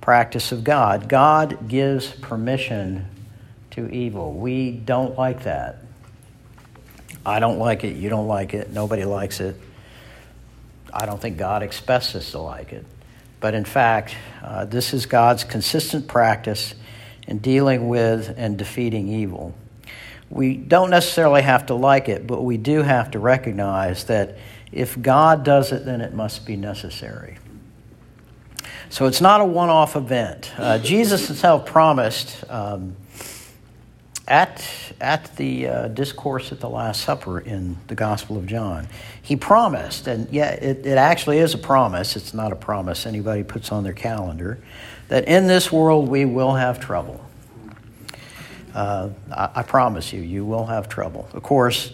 practice 0.04 0.52
of 0.52 0.66
God. 0.66 1.08
God 1.08 1.70
gives 1.70 2.08
permission 2.08 3.08
to 3.72 3.88
evil. 3.90 4.34
We 4.34 4.72
don't 4.72 5.18
like 5.18 5.44
that. 5.44 5.78
I 7.26 7.40
don't 7.40 7.58
like 7.58 7.86
it. 7.86 7.96
You 7.96 8.10
don't 8.10 8.28
like 8.28 8.54
it. 8.54 8.70
Nobody 8.70 9.06
likes 9.06 9.40
it. 9.40 9.56
I 10.94 11.06
don't 11.06 11.22
think 11.22 11.38
God 11.38 11.64
expects 11.64 12.16
us 12.16 12.32
to 12.32 12.40
like 12.40 12.74
it. 12.74 12.86
But 13.40 13.54
in 13.54 13.64
fact, 13.64 14.14
uh, 14.42 14.66
this 14.66 14.94
is 14.94 15.06
God's 15.06 15.46
consistent 15.46 16.10
practice 16.10 16.76
in 17.26 17.38
dealing 17.38 17.88
with 17.88 18.34
and 18.36 18.58
defeating 18.58 19.08
evil. 19.08 19.56
We 20.30 20.58
don't 20.58 20.90
necessarily 20.90 21.44
have 21.44 21.68
to 21.68 21.76
like 21.76 22.10
it, 22.10 22.28
but 22.28 22.44
we 22.44 22.58
do 22.58 22.82
have 22.82 23.12
to 23.12 23.20
recognize 23.20 24.04
that 24.06 24.36
if 24.70 25.02
God 25.02 25.46
does 25.46 25.72
it, 25.72 25.86
then 25.86 26.02
it 26.02 26.14
must 26.14 26.46
be 26.46 26.58
necessary. 26.58 27.38
So 28.90 29.06
it's 29.08 29.22
not 29.22 29.42
a 29.42 29.46
one 29.46 29.70
off 29.70 29.96
event. 29.96 30.52
Uh, 30.58 30.78
Jesus 30.78 31.28
himself 31.28 31.66
promised 31.66 32.44
um, 32.50 32.96
at, 34.28 34.66
at 35.02 35.36
the 35.36 35.68
uh, 35.68 35.88
discourse 35.90 36.52
at 36.52 36.60
the 36.60 36.70
Last 36.70 37.02
Supper 37.02 37.40
in 37.40 37.78
the 37.88 37.96
Gospel 37.96 38.38
of 38.38 38.46
John. 38.46 38.88
He 39.22 39.36
promised, 39.36 40.08
and 40.08 40.30
yeah, 40.32 40.52
it, 40.52 40.86
it 40.86 40.98
actually 40.98 41.40
is 41.40 41.54
a 41.54 41.58
promise, 41.58 42.16
it's 42.16 42.34
not 42.34 42.52
a 42.52 42.56
promise 42.56 43.06
anybody 43.06 43.44
puts 43.44 43.72
on 43.72 43.84
their 43.84 43.94
calendar, 43.94 44.60
that 45.10 45.28
in 45.28 45.48
this 45.48 45.72
world 45.72 46.08
we 46.08 46.26
will 46.26 46.54
have 46.54 46.80
trouble. 46.80 47.24
Uh, 48.74 49.10
I, 49.32 49.50
I 49.56 49.64
promise 49.64 50.14
you, 50.14 50.22
you 50.22 50.46
will 50.46 50.66
have 50.66 50.90
trouble. 50.90 51.28
Of 51.34 51.44
course, 51.44 51.92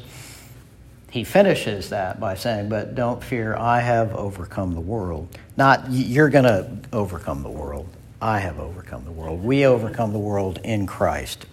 he 1.09 1.23
finishes 1.23 1.89
that 1.89 2.19
by 2.19 2.35
saying, 2.35 2.69
But 2.69 2.95
don't 2.95 3.23
fear, 3.23 3.55
I 3.55 3.79
have 3.79 4.15
overcome 4.15 4.73
the 4.73 4.81
world. 4.81 5.35
Not 5.57 5.89
you're 5.89 6.29
going 6.29 6.45
to 6.45 6.69
overcome 6.93 7.43
the 7.43 7.49
world. 7.49 7.87
I 8.21 8.39
have 8.39 8.59
overcome 8.59 9.05
the 9.05 9.11
world. 9.11 9.43
We 9.43 9.65
overcome 9.65 10.13
the 10.13 10.19
world 10.19 10.59
in 10.63 10.85
Christ. 10.85 11.45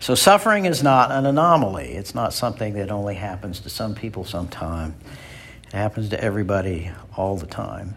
So 0.00 0.14
suffering 0.14 0.66
is 0.66 0.82
not 0.82 1.10
an 1.10 1.26
anomaly. 1.26 1.92
It's 1.92 2.14
not 2.14 2.32
something 2.32 2.74
that 2.74 2.90
only 2.90 3.14
happens 3.14 3.60
to 3.60 3.70
some 3.70 3.94
people 3.94 4.24
sometime. 4.24 4.94
It 5.68 5.72
happens 5.72 6.08
to 6.10 6.22
everybody 6.22 6.90
all 7.16 7.36
the 7.36 7.46
time. 7.46 7.96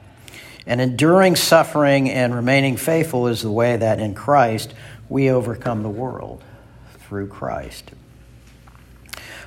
And 0.65 0.79
enduring 0.79 1.35
suffering 1.35 2.09
and 2.09 2.35
remaining 2.35 2.77
faithful 2.77 3.27
is 3.27 3.41
the 3.41 3.51
way 3.51 3.77
that 3.77 3.99
in 3.99 4.13
Christ 4.13 4.73
we 5.07 5.29
overcome 5.29 5.81
the 5.83 5.89
world 5.89 6.43
through 6.99 7.27
Christ. 7.27 7.91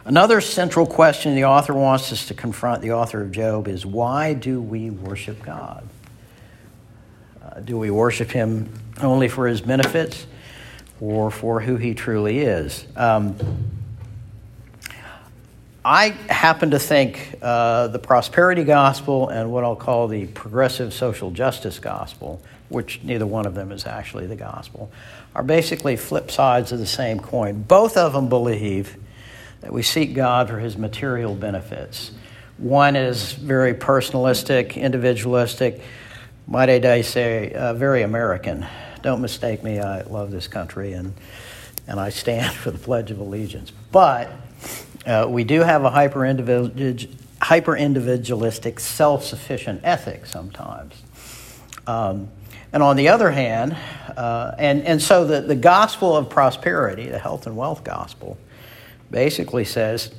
Another 0.05 0.41
central 0.41 0.87
question 0.87 1.35
the 1.35 1.45
author 1.45 1.75
wants 1.75 2.13
us 2.13 2.27
to 2.27 2.35
confront, 2.35 2.83
the 2.83 2.93
author 2.93 3.23
of 3.23 3.31
Job, 3.31 3.69
is 3.69 3.87
why 3.87 4.35
do 4.35 4.61
we 4.61 4.91
worship 4.91 5.43
God? 5.43 5.89
Uh, 7.43 7.61
do 7.61 7.79
we 7.79 7.91
worship 7.91 8.31
Him 8.31 8.73
only 9.01 9.29
for 9.29 9.47
His 9.47 9.61
benefits? 9.61 10.27
or 11.03 11.33
for 11.33 11.61
who 11.61 11.77
he 11.77 11.95
truly 11.95 12.39
is. 12.39 12.87
Um, 12.95 13.37
I 15.85 16.11
happen 16.29 16.71
to 16.71 16.79
think 16.79 17.35
uh, 17.43 17.89
the 17.89 17.99
prosperity 17.99 18.63
gospel 18.63 19.29
and 19.29 19.51
what 19.51 19.65
I'll 19.65 19.75
call 19.75 20.07
the 20.07 20.27
progressive 20.27 20.95
social 20.95 21.33
justice 21.33 21.81
gospel, 21.81 22.41
which 22.69 23.03
neither 23.03 23.27
one 23.27 23.47
of 23.47 23.57
them 23.57 23.73
is 23.73 23.85
actually 23.85 24.29
the 24.29 24.37
gospel, 24.37 24.93
are 25.35 25.43
basically 25.43 25.97
flip 25.97 26.31
sides 26.31 26.71
of 26.71 26.79
the 26.79 26.87
same 26.87 27.19
coin. 27.19 27.63
Both 27.63 27.97
of 27.97 28.13
them 28.13 28.29
believe 28.29 28.97
that 29.63 29.73
we 29.73 29.83
seek 29.83 30.15
God 30.15 30.49
for 30.49 30.59
his 30.59 30.77
material 30.77 31.35
benefits. 31.35 32.11
One 32.59 32.97
is 32.97 33.33
very 33.33 33.73
personalistic, 33.75 34.75
individualistic, 34.75 35.81
might 36.47 36.69
I 36.69 37.01
say, 37.03 37.53
uh, 37.53 37.73
very 37.75 38.03
American. 38.03 38.67
Don't 39.03 39.23
mistake 39.23 39.63
me, 39.63 39.79
I 39.81 40.03
love 40.03 40.31
this 40.31 40.49
country 40.49 40.93
and, 40.93 41.15
and 41.87 41.99
I 41.99 42.11
stand 42.11 42.55
for 42.57 42.71
the 42.71 42.77
Pledge 42.79 43.11
of 43.11 43.19
Allegiance. 43.19 43.73
But 43.91 44.31
uh, 45.07 45.27
we 45.29 45.45
do 45.45 45.61
have 45.61 45.85
a 45.85 45.91
hyper 45.91 46.27
individualistic, 46.27 48.81
self 48.81 49.25
sufficient 49.25 49.81
ethic 49.85 50.27
sometimes. 50.27 51.01
Um, 51.87 52.29
and 52.73 52.83
on 52.83 52.97
the 52.97 53.09
other 53.09 53.31
hand, 53.31 53.77
uh, 54.17 54.55
and, 54.59 54.83
and 54.83 55.01
so 55.01 55.25
the, 55.25 55.41
the 55.41 55.55
gospel 55.55 56.17
of 56.17 56.29
prosperity, 56.31 57.09
the 57.09 57.19
health 57.19 57.47
and 57.47 57.57
wealth 57.57 57.85
gospel, 57.85 58.39
basically 59.13 59.65
says, 59.65 60.13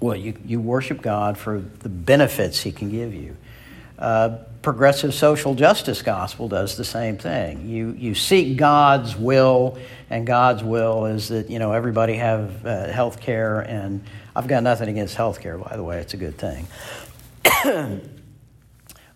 well, 0.00 0.16
you, 0.16 0.34
you 0.46 0.60
worship 0.60 1.02
God 1.02 1.36
for 1.36 1.60
the 1.60 1.90
benefits 1.90 2.60
He 2.60 2.72
can 2.72 2.90
give 2.90 3.12
you. 3.12 3.36
Uh, 3.98 4.38
progressive 4.62 5.12
social 5.12 5.54
justice 5.54 6.02
gospel 6.02 6.48
does 6.48 6.76
the 6.76 6.84
same 6.84 7.18
thing. 7.18 7.68
You, 7.68 7.94
you 7.98 8.14
seek 8.14 8.56
God's 8.56 9.16
will, 9.16 9.76
and 10.08 10.26
God's 10.26 10.62
will 10.62 11.06
is 11.06 11.28
that 11.28 11.50
you 11.50 11.58
know 11.58 11.72
everybody 11.72 12.14
have 12.14 12.64
uh, 12.64 12.86
health 12.86 13.20
care, 13.20 13.60
and 13.60 14.04
I've 14.36 14.46
got 14.46 14.62
nothing 14.62 14.88
against 14.88 15.16
health 15.16 15.40
care, 15.40 15.58
by 15.58 15.76
the 15.76 15.82
way, 15.82 15.98
it's 15.98 16.14
a 16.14 16.16
good 16.16 16.38
thing. 16.38 16.68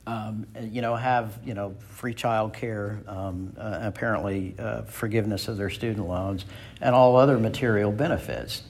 um, 0.07 0.47
you 0.61 0.83
know, 0.83 0.97
have 0.97 1.39
you 1.45 1.55
know 1.55 1.77
free 1.91 2.15
child 2.15 2.53
care, 2.55 3.01
um, 3.07 3.55
uh, 3.57 3.79
apparently 3.83 4.57
uh, 4.59 4.83
forgiveness 4.83 5.47
of 5.47 5.57
their 5.57 5.71
student 5.71 6.09
loans, 6.09 6.45
and 6.81 6.95
all 6.95 7.17
other 7.17 7.39
material 7.39 7.93
benefits. 7.93 8.63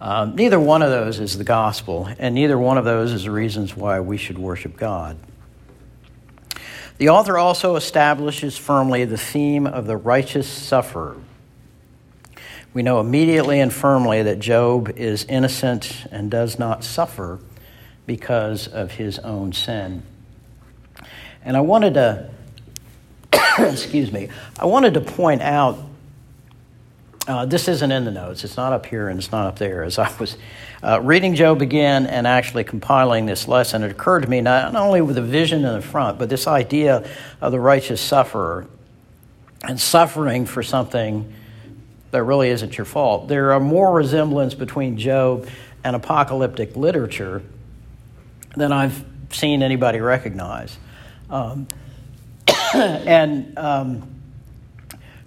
Um, 0.00 0.36
neither 0.36 0.60
one 0.60 0.82
of 0.82 0.90
those 0.90 1.18
is 1.18 1.36
the 1.36 1.44
gospel, 1.44 2.08
and 2.18 2.34
neither 2.34 2.56
one 2.56 2.78
of 2.78 2.84
those 2.84 3.12
is 3.12 3.24
the 3.24 3.30
reasons 3.30 3.76
why 3.76 3.98
we 4.00 4.16
should 4.16 4.38
worship 4.38 4.76
God. 4.76 5.16
The 6.98 7.08
author 7.10 7.38
also 7.38 7.76
establishes 7.76 8.56
firmly 8.56 9.04
the 9.04 9.18
theme 9.18 9.66
of 9.66 9.86
the 9.86 9.96
righteous 9.96 10.48
sufferer. 10.48 11.16
We 12.74 12.82
know 12.82 13.00
immediately 13.00 13.60
and 13.60 13.72
firmly 13.72 14.22
that 14.22 14.38
Job 14.38 14.90
is 14.90 15.24
innocent 15.24 16.06
and 16.12 16.30
does 16.30 16.58
not 16.58 16.84
suffer 16.84 17.40
because 18.06 18.68
of 18.68 18.92
his 18.92 19.18
own 19.18 19.52
sin. 19.52 20.02
And 21.44 21.56
I 21.56 21.60
wanted 21.60 21.94
to, 21.94 22.30
excuse 23.58 24.12
me, 24.12 24.28
I 24.58 24.66
wanted 24.66 24.94
to 24.94 25.00
point 25.00 25.42
out 25.42 25.78
uh, 27.28 27.44
this 27.44 27.68
isn't 27.68 27.92
in 27.92 28.06
the 28.06 28.10
notes. 28.10 28.42
It's 28.42 28.56
not 28.56 28.72
up 28.72 28.86
here 28.86 29.08
and 29.08 29.18
it's 29.18 29.30
not 29.30 29.46
up 29.46 29.58
there. 29.58 29.82
As 29.84 29.98
I 29.98 30.10
was 30.18 30.38
uh, 30.82 31.00
reading 31.02 31.34
Job 31.34 31.60
again 31.60 32.06
and 32.06 32.26
actually 32.26 32.64
compiling 32.64 33.26
this 33.26 33.46
lesson, 33.46 33.82
it 33.82 33.90
occurred 33.90 34.20
to 34.22 34.28
me 34.28 34.40
not, 34.40 34.74
only 34.74 35.02
with 35.02 35.16
the 35.16 35.22
vision 35.22 35.62
in 35.62 35.74
the 35.74 35.82
front, 35.82 36.18
but 36.18 36.30
this 36.30 36.46
idea 36.46 37.06
of 37.42 37.52
the 37.52 37.60
righteous 37.60 38.00
sufferer 38.00 38.66
and 39.62 39.78
suffering 39.78 40.46
for 40.46 40.62
something 40.62 41.30
that 42.12 42.22
really 42.22 42.48
isn't 42.48 42.78
your 42.78 42.86
fault. 42.86 43.28
There 43.28 43.52
are 43.52 43.60
more 43.60 43.92
resemblance 43.92 44.54
between 44.54 44.96
Job 44.96 45.46
and 45.84 45.94
apocalyptic 45.94 46.76
literature 46.76 47.42
than 48.56 48.72
I've 48.72 49.04
seen 49.30 49.62
anybody 49.62 50.00
recognize. 50.00 50.78
Um, 51.28 51.68
and 52.74 53.58
um, 53.58 54.17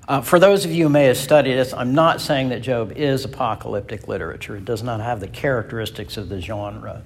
uh, 0.08 0.22
for 0.22 0.40
those 0.40 0.66
of 0.66 0.72
you 0.72 0.86
who 0.86 0.90
may 0.90 1.06
have 1.06 1.18
studied 1.18 1.54
this, 1.54 1.74
I'm 1.74 1.94
not 1.94 2.22
saying 2.22 2.50
that 2.50 2.62
Job 2.62 2.92
is 2.94 3.24
apocalyptic 3.24 4.08
literature. 4.08 4.56
It 4.56 4.66
does 4.66 4.84
not 4.84 5.00
have 5.00 5.20
the 5.20 5.28
characteristics 5.28 6.18
of 6.18 6.28
the 6.30 6.42
genre. 6.42 7.04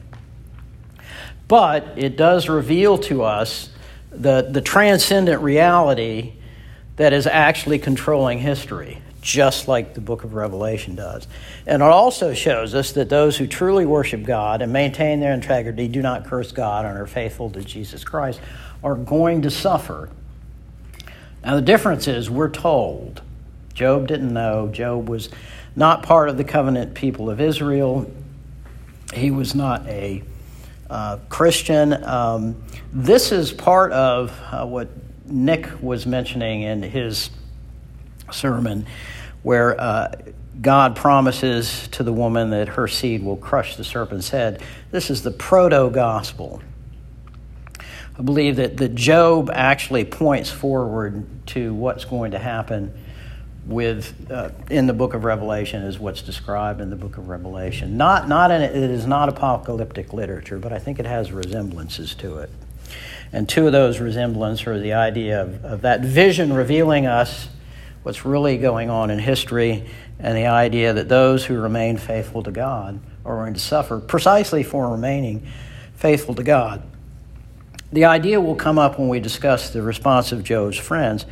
But 1.47 1.93
it 1.97 2.17
does 2.17 2.49
reveal 2.49 2.97
to 2.99 3.23
us 3.23 3.69
the, 4.11 4.47
the 4.49 4.61
transcendent 4.61 5.41
reality 5.41 6.33
that 6.95 7.13
is 7.13 7.27
actually 7.27 7.79
controlling 7.79 8.39
history, 8.39 9.01
just 9.21 9.67
like 9.67 9.93
the 9.93 10.01
book 10.01 10.23
of 10.23 10.33
Revelation 10.33 10.95
does. 10.95 11.27
And 11.67 11.81
it 11.81 11.85
also 11.85 12.33
shows 12.33 12.73
us 12.73 12.93
that 12.93 13.09
those 13.09 13.37
who 13.37 13.45
truly 13.45 13.85
worship 13.85 14.23
God 14.23 14.61
and 14.61 14.71
maintain 14.71 15.19
their 15.19 15.33
integrity, 15.33 15.87
do 15.89 16.01
not 16.01 16.25
curse 16.25 16.53
God, 16.53 16.85
and 16.85 16.97
are 16.97 17.05
faithful 17.05 17.49
to 17.51 17.61
Jesus 17.61 18.03
Christ, 18.03 18.39
are 18.83 18.95
going 18.95 19.41
to 19.41 19.51
suffer 19.51 20.09
now, 21.45 21.53
the 21.55 21.61
difference 21.61 22.07
is 22.07 22.27
we're 22.27 22.49
told. 22.49 23.21
Job 23.75 24.07
didn't 24.07 24.33
know. 24.33 24.67
Job 24.67 25.07
was 25.07 25.29
not 25.75 26.01
part 26.01 26.27
of 26.27 26.37
the 26.37 26.43
covenant 26.43 26.95
people 26.95 27.29
of 27.29 27.39
Israel. 27.39 28.09
He 29.13 29.29
was 29.29 29.53
not 29.53 29.85
a 29.85 30.23
uh, 30.89 31.19
Christian. 31.29 32.03
Um, 32.03 32.63
this 32.91 33.31
is 33.31 33.51
part 33.51 33.91
of 33.91 34.35
uh, 34.51 34.65
what 34.65 34.89
Nick 35.25 35.69
was 35.83 36.07
mentioning 36.07 36.63
in 36.63 36.81
his 36.81 37.29
sermon, 38.31 38.87
where 39.43 39.79
uh, 39.79 40.15
God 40.59 40.95
promises 40.95 41.87
to 41.89 42.01
the 42.01 42.13
woman 42.13 42.49
that 42.49 42.69
her 42.69 42.87
seed 42.87 43.21
will 43.21 43.37
crush 43.37 43.75
the 43.75 43.83
serpent's 43.83 44.29
head. 44.29 44.63
This 44.89 45.11
is 45.11 45.21
the 45.21 45.31
proto 45.31 45.91
gospel. 45.91 46.63
I 48.17 48.21
believe 48.21 48.55
that, 48.57 48.77
that 48.77 48.95
Job 48.95 49.49
actually 49.53 50.05
points 50.05 50.49
forward 50.49 51.25
to 51.47 51.73
what's 51.73 52.05
going 52.05 52.31
to 52.31 52.39
happen 52.39 52.93
with 53.65 54.31
uh, 54.31 54.51
in 54.69 54.87
the 54.87 54.93
book 54.93 55.13
of 55.13 55.25
Revelation 55.25 55.81
is 55.81 55.99
what's 55.99 56.21
described 56.21 56.81
in 56.81 56.89
the 56.89 56.95
book 56.95 57.17
of 57.17 57.27
Revelation. 57.27 57.97
Not 57.97 58.29
not 58.29 58.51
in, 58.51 58.61
it 58.61 58.75
is 58.75 59.05
not 59.05 59.27
apocalyptic 59.27 60.13
literature, 60.13 60.59
but 60.59 60.71
I 60.71 60.79
think 60.79 60.99
it 60.99 61.05
has 61.05 61.31
resemblances 61.31 62.13
to 62.15 62.37
it. 62.37 62.49
And 63.33 63.49
two 63.49 63.65
of 63.65 63.71
those 63.71 63.99
resemblances 63.99 64.67
are 64.67 64.79
the 64.79 64.93
idea 64.93 65.41
of, 65.41 65.65
of 65.65 65.81
that 65.81 66.01
vision 66.01 66.53
revealing 66.53 67.07
us 67.07 67.49
what's 68.03 68.23
really 68.23 68.57
going 68.57 68.91
on 68.91 69.09
in 69.09 69.17
history, 69.17 69.83
and 70.19 70.37
the 70.37 70.45
idea 70.45 70.93
that 70.93 71.09
those 71.09 71.43
who 71.43 71.59
remain 71.59 71.97
faithful 71.97 72.43
to 72.43 72.51
God 72.51 72.99
are 73.25 73.35
going 73.37 73.55
to 73.55 73.59
suffer 73.59 73.99
precisely 73.99 74.61
for 74.61 74.89
remaining 74.89 75.45
faithful 75.95 76.35
to 76.35 76.43
God. 76.43 76.83
The 77.91 78.05
idea 78.05 78.41
will 78.41 78.55
come 78.55 78.77
up 78.77 78.99
when 78.99 79.09
we 79.09 79.19
discuss 79.19 79.69
the 79.69 79.81
response 79.81 80.31
of 80.31 80.43
Job's 80.43 80.77
friends, 80.77 81.25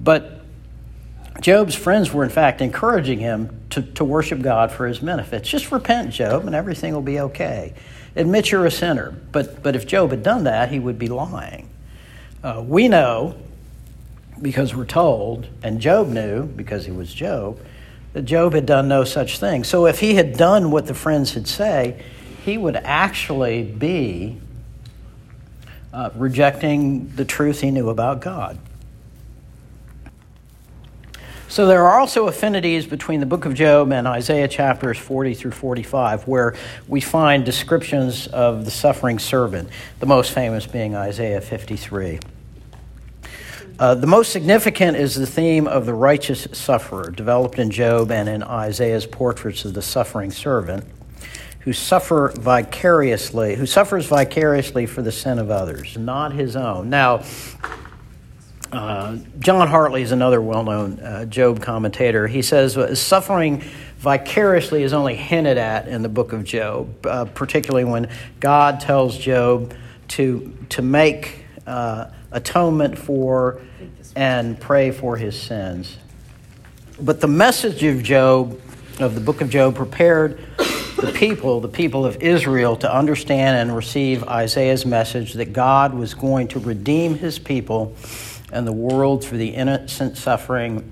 but 0.00 0.40
Job's 1.40 1.74
friends 1.74 2.12
were, 2.12 2.24
in 2.24 2.30
fact, 2.30 2.60
encouraging 2.60 3.18
him 3.18 3.60
to, 3.70 3.82
to 3.82 4.04
worship 4.04 4.40
God 4.40 4.70
for 4.70 4.86
his 4.86 4.98
benefits. 5.00 5.48
Just 5.48 5.70
repent, 5.72 6.10
Job, 6.10 6.46
and 6.46 6.54
everything 6.54 6.94
will 6.94 7.02
be 7.02 7.20
okay. 7.20 7.74
Admit 8.14 8.50
you're 8.50 8.66
a 8.66 8.70
sinner. 8.70 9.14
But, 9.32 9.62
but 9.62 9.76
if 9.76 9.86
Job 9.86 10.10
had 10.10 10.22
done 10.22 10.44
that, 10.44 10.70
he 10.70 10.78
would 10.78 10.98
be 10.98 11.08
lying. 11.08 11.68
Uh, 12.42 12.62
we 12.66 12.88
know, 12.88 13.36
because 14.40 14.74
we're 14.74 14.86
told, 14.86 15.46
and 15.62 15.80
Job 15.80 16.08
knew, 16.08 16.44
because 16.44 16.86
he 16.86 16.92
was 16.92 17.12
Job, 17.12 17.60
that 18.12 18.22
Job 18.22 18.54
had 18.54 18.64
done 18.64 18.88
no 18.88 19.04
such 19.04 19.38
thing. 19.38 19.64
So 19.64 19.86
if 19.86 20.00
he 20.00 20.14
had 20.14 20.36
done 20.36 20.70
what 20.70 20.86
the 20.86 20.94
friends 20.94 21.34
had 21.34 21.46
say, 21.46 22.02
he 22.44 22.56
would 22.56 22.76
actually 22.76 23.62
be 23.62 24.40
uh, 25.96 26.10
rejecting 26.14 27.08
the 27.16 27.24
truth 27.24 27.62
he 27.62 27.70
knew 27.70 27.88
about 27.88 28.20
God. 28.20 28.58
So 31.48 31.66
there 31.66 31.86
are 31.86 31.98
also 31.98 32.28
affinities 32.28 32.84
between 32.84 33.20
the 33.20 33.26
book 33.26 33.46
of 33.46 33.54
Job 33.54 33.90
and 33.92 34.06
Isaiah 34.06 34.46
chapters 34.46 34.98
40 34.98 35.32
through 35.32 35.52
45, 35.52 36.28
where 36.28 36.54
we 36.86 37.00
find 37.00 37.46
descriptions 37.46 38.26
of 38.26 38.66
the 38.66 38.70
suffering 38.70 39.18
servant, 39.18 39.70
the 39.98 40.06
most 40.06 40.32
famous 40.32 40.66
being 40.66 40.94
Isaiah 40.94 41.40
53. 41.40 42.20
Uh, 43.78 43.94
the 43.94 44.06
most 44.06 44.32
significant 44.32 44.98
is 44.98 45.14
the 45.14 45.26
theme 45.26 45.66
of 45.66 45.86
the 45.86 45.94
righteous 45.94 46.46
sufferer, 46.52 47.10
developed 47.10 47.58
in 47.58 47.70
Job 47.70 48.10
and 48.10 48.28
in 48.28 48.42
Isaiah's 48.42 49.06
portraits 49.06 49.64
of 49.64 49.72
the 49.72 49.82
suffering 49.82 50.30
servant 50.30 50.84
who 51.66 51.72
suffer 51.72 52.32
vicariously, 52.36 53.56
who 53.56 53.66
suffers 53.66 54.06
vicariously 54.06 54.86
for 54.86 55.02
the 55.02 55.10
sin 55.10 55.40
of 55.40 55.50
others, 55.50 55.98
not 55.98 56.32
his 56.32 56.54
own. 56.54 56.88
Now, 56.88 57.24
uh, 58.70 59.16
John 59.40 59.66
Hartley 59.66 60.02
is 60.02 60.12
another 60.12 60.40
well-known 60.40 61.00
uh, 61.00 61.24
Job 61.24 61.60
commentator. 61.60 62.28
He 62.28 62.40
says 62.40 62.78
suffering 63.00 63.64
vicariously 63.98 64.84
is 64.84 64.92
only 64.92 65.16
hinted 65.16 65.58
at 65.58 65.88
in 65.88 66.02
the 66.02 66.08
book 66.08 66.32
of 66.32 66.44
Job, 66.44 67.04
uh, 67.04 67.24
particularly 67.24 67.84
when 67.84 68.10
God 68.38 68.78
tells 68.78 69.18
Job 69.18 69.74
to 70.08 70.56
to 70.68 70.82
make 70.82 71.46
uh, 71.66 72.10
atonement 72.30 72.96
for 72.96 73.60
and 74.14 74.60
pray 74.60 74.92
for 74.92 75.16
his 75.16 75.36
sins. 75.40 75.96
But 77.00 77.20
the 77.20 77.28
message 77.28 77.82
of 77.82 78.04
Job, 78.04 78.60
of 79.00 79.16
the 79.16 79.20
book 79.20 79.40
of 79.40 79.50
Job, 79.50 79.74
prepared 79.74 80.38
the 80.96 81.12
people, 81.12 81.60
the 81.60 81.68
people 81.68 82.06
of 82.06 82.22
Israel, 82.22 82.76
to 82.76 82.92
understand 82.92 83.56
and 83.56 83.76
receive 83.76 84.24
Isaiah's 84.24 84.86
message 84.86 85.34
that 85.34 85.52
God 85.52 85.94
was 85.94 86.14
going 86.14 86.48
to 86.48 86.58
redeem 86.58 87.16
his 87.16 87.38
people 87.38 87.94
and 88.52 88.66
the 88.66 88.72
world 88.72 89.24
through 89.24 89.38
the 89.38 89.50
innocent 89.50 90.16
suffering 90.16 90.90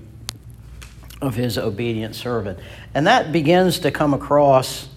of 1.21 1.35
his 1.35 1.57
obedient 1.57 2.15
servant. 2.15 2.59
And 2.93 3.07
that 3.07 3.31
begins 3.31 3.79
to 3.79 3.91
come 3.91 4.13
across 4.13 4.87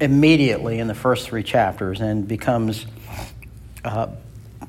immediately 0.00 0.78
in 0.78 0.86
the 0.86 0.94
first 0.94 1.26
three 1.28 1.42
chapters 1.42 2.00
and 2.00 2.26
becomes 2.26 2.86
uh, 3.84 4.08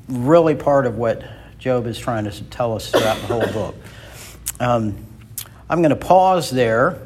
really 0.08 0.54
part 0.54 0.86
of 0.86 0.96
what 0.96 1.22
Job 1.58 1.86
is 1.86 1.98
trying 1.98 2.24
to 2.24 2.44
tell 2.44 2.74
us 2.74 2.90
throughout 2.90 3.20
the 3.20 3.26
whole 3.26 3.52
book. 3.52 3.76
Um, 4.60 5.06
I'm 5.68 5.80
going 5.82 5.90
to 5.90 5.96
pause 5.96 6.50
there. 6.50 7.05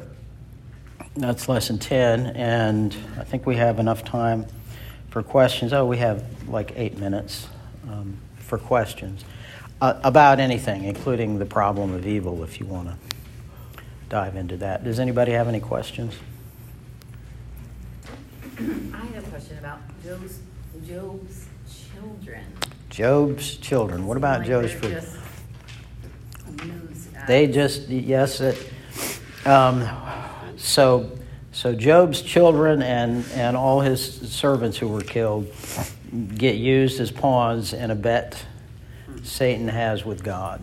That's 1.15 1.49
lesson 1.49 1.77
10, 1.77 2.27
and 2.37 2.95
I 3.19 3.25
think 3.25 3.45
we 3.45 3.57
have 3.57 3.79
enough 3.79 4.05
time 4.05 4.45
for 5.09 5.21
questions. 5.21 5.73
Oh, 5.73 5.85
we 5.85 5.97
have 5.97 6.23
like 6.47 6.71
eight 6.77 6.97
minutes 6.97 7.49
um, 7.89 8.17
for 8.37 8.57
questions 8.57 9.25
uh, 9.81 9.99
about 10.05 10.39
anything, 10.39 10.85
including 10.85 11.37
the 11.37 11.45
problem 11.45 11.93
of 11.93 12.07
evil, 12.07 12.43
if 12.45 12.61
you 12.61 12.65
want 12.65 12.87
to 12.87 12.95
dive 14.07 14.37
into 14.37 14.55
that. 14.57 14.85
Does 14.85 14.99
anybody 14.99 15.33
have 15.33 15.49
any 15.49 15.59
questions? 15.59 16.13
I 18.57 18.61
have 18.61 19.27
a 19.27 19.29
question 19.29 19.57
about 19.57 19.79
Job's, 20.05 20.39
Job's 20.87 21.45
children. 21.93 22.45
Job's 22.89 23.57
children. 23.57 24.07
What 24.07 24.15
about 24.15 24.39
Like 24.39 24.47
Job's 24.47 24.71
children? 24.71 25.03
just 26.55 27.27
They 27.27 27.47
just 27.47 27.89
yes. 27.89 28.39
It, 28.39 28.71
um, 29.45 29.87
so 30.61 31.11
so 31.51 31.73
Job's 31.73 32.21
children 32.21 32.81
and 32.81 33.25
and 33.33 33.57
all 33.57 33.81
his 33.81 34.31
servants 34.31 34.77
who 34.77 34.87
were 34.87 35.01
killed 35.01 35.51
get 36.35 36.55
used 36.55 36.99
as 36.99 37.11
pawns 37.11 37.73
in 37.73 37.91
a 37.91 37.95
bet 37.95 38.43
Satan 39.23 39.67
has 39.67 40.05
with 40.05 40.23
God. 40.23 40.61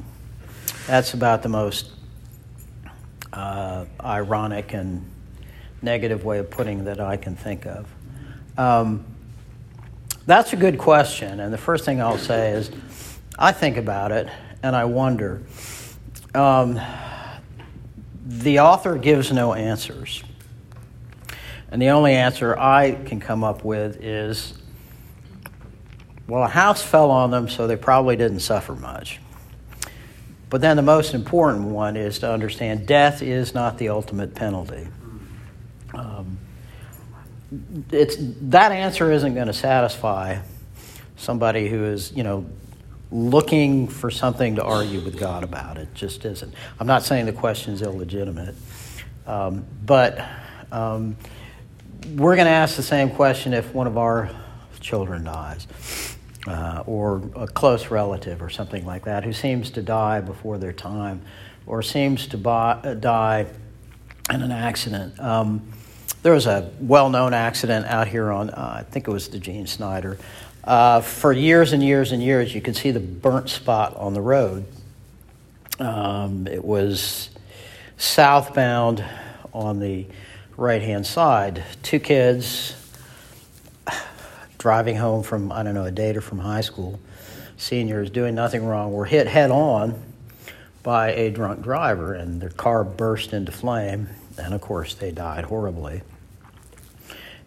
That's 0.87 1.15
about 1.15 1.43
the 1.43 1.49
most 1.49 1.91
uh, 3.33 3.85
ironic 4.03 4.73
and 4.73 5.05
negative 5.83 6.25
way 6.25 6.39
of 6.39 6.51
putting 6.51 6.85
that 6.85 7.01
I 7.01 7.17
can 7.17 7.37
think 7.37 7.67
of. 7.67 7.87
Um, 8.57 9.05
that's 10.27 10.53
a 10.53 10.57
good 10.57 10.79
question, 10.79 11.41
and 11.41 11.53
the 11.53 11.59
first 11.59 11.85
thing 11.85 12.01
I'll 12.01 12.19
say 12.19 12.51
is 12.51 12.71
I 13.39 13.53
think 13.53 13.77
about 13.77 14.13
it 14.13 14.29
and 14.63 14.75
I 14.75 14.85
wonder. 14.85 15.43
Um, 16.35 16.81
the 18.29 18.61
author 18.61 18.99
gives 18.99 19.33
no 19.33 19.55
answers. 19.55 20.23
And 21.71 21.81
the 21.81 21.89
only 21.89 22.15
answer 22.15 22.59
I 22.59 22.93
can 22.93 23.21
come 23.21 23.43
up 23.43 23.65
with 23.65 24.03
is 24.05 24.55
well, 26.27 26.45
a 26.45 26.49
house 26.49 26.83
fell 26.83 27.11
on 27.11 27.31
them, 27.31 27.49
so 27.49 27.67
they 27.67 27.77
probably 27.77 28.15
didn't 28.15 28.41
suffer 28.41 28.75
much. 28.75 29.19
But 30.51 30.61
then 30.61 30.77
the 30.77 30.83
most 30.83 31.15
important 31.15 31.65
one 31.65 31.97
is 31.97 32.19
to 32.19 32.31
understand 32.31 32.87
death 32.87 33.23
is 33.23 33.55
not 33.55 33.79
the 33.79 33.89
ultimate 33.89 34.35
penalty. 34.35 34.89
Um, 35.95 36.39
it's, 37.91 38.17
that 38.19 38.73
answer 38.73 39.11
isn't 39.11 39.35
going 39.35 39.47
to 39.47 39.55
satisfy 39.55 40.41
somebody 41.17 41.67
who 41.69 41.85
is, 41.85 42.13
you 42.13 42.25
know, 42.25 42.45
looking 43.11 43.89
for 43.89 44.11
something 44.11 44.57
to 44.57 44.63
argue 44.63 45.01
with 45.01 45.19
God 45.19 45.43
about. 45.43 45.79
It 45.79 45.95
just 45.95 46.25
isn't. 46.25 46.55
I'm 46.79 46.87
not 46.87 47.03
saying 47.03 47.27
the 47.27 47.33
question 47.33 47.75
is 47.75 47.83
illegitimate, 47.83 48.55
um, 49.27 49.65
but 49.85 50.25
um, 50.71 51.17
we're 52.15 52.37
going 52.37 52.47
to 52.47 52.53
ask 52.53 52.77
the 52.77 52.83
same 52.83 53.11
question 53.11 53.55
if 53.55 53.73
one 53.75 53.87
of 53.87 53.97
our 53.97 54.31
children 54.81 55.25
dies. 55.25 55.67
Uh, 56.47 56.83
or 56.87 57.21
a 57.37 57.47
close 57.47 57.91
relative, 57.91 58.41
or 58.41 58.49
something 58.49 58.87
like 58.87 59.05
that, 59.05 59.23
who 59.23 59.35
seems 59.35 59.71
to 59.71 59.83
die 59.83 60.19
before 60.19 60.57
their 60.57 60.73
time, 60.73 61.21
or 61.67 61.83
seems 61.83 62.27
to 62.27 62.39
buy, 62.39 62.71
uh, 62.85 62.95
die 62.95 63.45
in 64.31 64.41
an 64.41 64.53
accident. 64.53 65.19
Um, 65.21 65.71
there 66.23 66.33
was 66.33 66.47
a 66.47 66.71
well 66.81 67.11
known 67.11 67.35
accident 67.35 67.87
out 67.87 68.09
here 68.09 68.31
on, 68.31 68.49
uh, 68.51 68.77
I 68.81 68.91
think 68.91 69.09
it 69.09 69.11
was 69.11 69.29
the 69.29 69.39
Gene 69.39 69.67
Snyder. 69.67 70.17
Uh, 70.69 71.01
for 71.01 71.33
years 71.33 71.73
and 71.73 71.83
years 71.83 72.13
and 72.13 72.23
years, 72.23 72.55
you 72.55 72.61
could 72.61 72.77
see 72.77 72.91
the 72.91 73.01
burnt 73.01 73.49
spot 73.49 73.97
on 73.97 74.13
the 74.13 74.21
road. 74.21 74.67
Um, 75.79 76.47
it 76.47 76.63
was 76.63 77.31
southbound 77.97 79.03
on 79.55 79.81
the 79.81 80.05
right 80.59 80.83
hand 80.83 81.07
side. 81.07 81.65
Two 81.83 81.99
kids 81.99 82.77
driving 84.59 84.97
home 84.97 85.23
from, 85.23 85.51
I 85.51 85.63
don't 85.63 85.73
know, 85.73 85.87
a 85.87 85.91
date 85.91 86.19
or 86.19 86.21
from 86.21 86.39
high 86.39 86.61
school, 86.61 87.01
seniors 87.57 88.11
doing 88.11 88.35
nothing 88.35 88.63
wrong, 88.63 88.93
were 88.93 89.07
hit 89.07 89.27
head 89.27 89.51
on 89.51 89.99
by 90.83 91.13
a 91.13 91.31
drunk 91.31 91.63
driver, 91.63 92.13
and 92.13 92.43
their 92.43 92.51
car 92.51 92.85
burst 92.85 93.33
into 93.33 93.53
flame, 93.53 94.11
and 94.37 94.53
of 94.53 94.61
course, 94.61 94.93
they 94.93 95.13
died 95.13 95.47
horribly. 95.47 96.03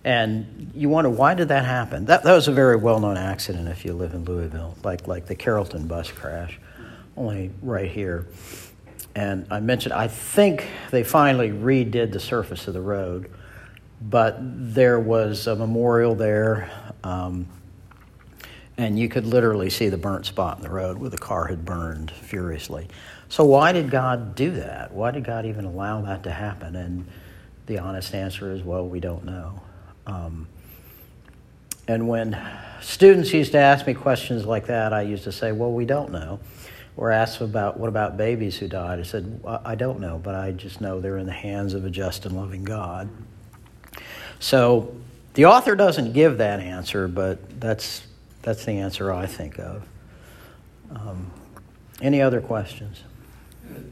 And 0.04 0.72
you 0.74 0.90
wonder 0.90 1.10
why 1.10 1.36
did 1.36 1.50
that 1.50 1.66
happen? 1.66 2.06
That, 2.06 2.24
that 2.24 2.34
was 2.34 2.48
a 2.48 2.52
very 2.52 2.76
well-known 2.76 3.18
accident 3.18 3.68
if 3.68 3.86
you 3.86 3.94
live 3.94 4.14
in 4.14 4.26
Louisville, 4.26 4.76
like 4.84 5.08
like 5.08 5.28
the 5.28 5.36
Carrollton 5.36 5.88
bus 5.88 6.12
crash, 6.12 6.60
only 7.16 7.52
right 7.62 7.90
here. 7.90 8.28
And 9.14 9.46
I 9.52 9.60
mentioned 9.60 9.94
I 9.94 10.08
think 10.08 10.68
they 10.90 11.04
finally 11.04 11.50
redid 11.50 12.12
the 12.14 12.20
surface 12.20 12.68
of 12.68 12.74
the 12.74 12.82
road, 12.82 13.30
but 14.02 14.38
there 14.40 15.00
was 15.00 15.46
a 15.46 15.56
memorial 15.56 16.16
there, 16.16 16.72
um, 17.04 17.46
and 18.78 18.98
you 18.98 19.08
could 19.08 19.28
literally 19.28 19.70
see 19.70 19.90
the 19.90 19.98
burnt 19.98 20.26
spot 20.26 20.58
in 20.58 20.64
the 20.64 20.70
road 20.72 20.98
where 20.98 21.12
the 21.12 21.18
car 21.18 21.46
had 21.46 21.64
burned 21.64 22.10
furiously. 22.10 22.88
So 23.30 23.46
why 23.46 23.72
did 23.72 23.92
God 23.92 24.34
do 24.34 24.52
that? 24.52 24.92
Why 24.92 25.12
did 25.12 25.26
God 25.26 25.46
even 25.46 25.66
allow 25.66 26.02
that 26.02 26.24
to 26.24 26.32
happen? 26.32 26.76
And 26.76 27.06
the 27.68 27.78
honest 27.78 28.16
answer 28.16 28.52
is, 28.52 28.64
well, 28.64 28.88
we 28.88 29.00
don't 29.00 29.24
know. 29.24 29.62
Um, 30.06 30.48
and 31.88 32.08
when 32.08 32.38
students 32.82 33.34
used 33.34 33.52
to 33.54 33.58
ask 33.58 33.86
me 33.86 33.94
questions 33.94 34.46
like 34.46 34.68
that, 34.68 34.94
I 34.94 35.02
used 35.02 35.24
to 35.26 35.32
say, 35.32 35.52
well, 35.52 35.72
we 35.72 35.86
don't 35.86 36.12
know. 36.12 36.40
Or 36.98 37.10
ask 37.12 37.42
about, 37.42 37.80
what 37.80 37.88
about 37.88 38.18
babies 38.18 38.58
who 38.58 38.68
died? 38.68 39.00
I 39.00 39.04
said, 39.04 39.42
I 39.46 39.76
don't 39.76 40.00
know, 40.00 40.20
but 40.22 40.36
I 40.36 40.52
just 40.52 40.82
know 40.82 41.00
they're 41.00 41.18
in 41.18 41.26
the 41.26 41.32
hands 41.32 41.74
of 41.74 41.86
a 41.86 41.90
just 41.90 42.26
and 42.26 42.36
loving 42.36 42.64
God. 42.64 43.10
So 44.40 44.94
the 45.34 45.46
author 45.46 45.76
doesn't 45.76 46.14
give 46.14 46.38
that 46.40 46.60
answer, 46.60 47.08
but 47.08 47.60
that's, 47.62 48.04
that's 48.42 48.66
the 48.66 48.74
answer 48.74 49.12
I 49.12 49.26
think 49.26 49.58
of. 49.58 49.84
Um, 50.92 51.32
any 52.02 52.22
other 52.22 52.42
questions? 52.42 53.04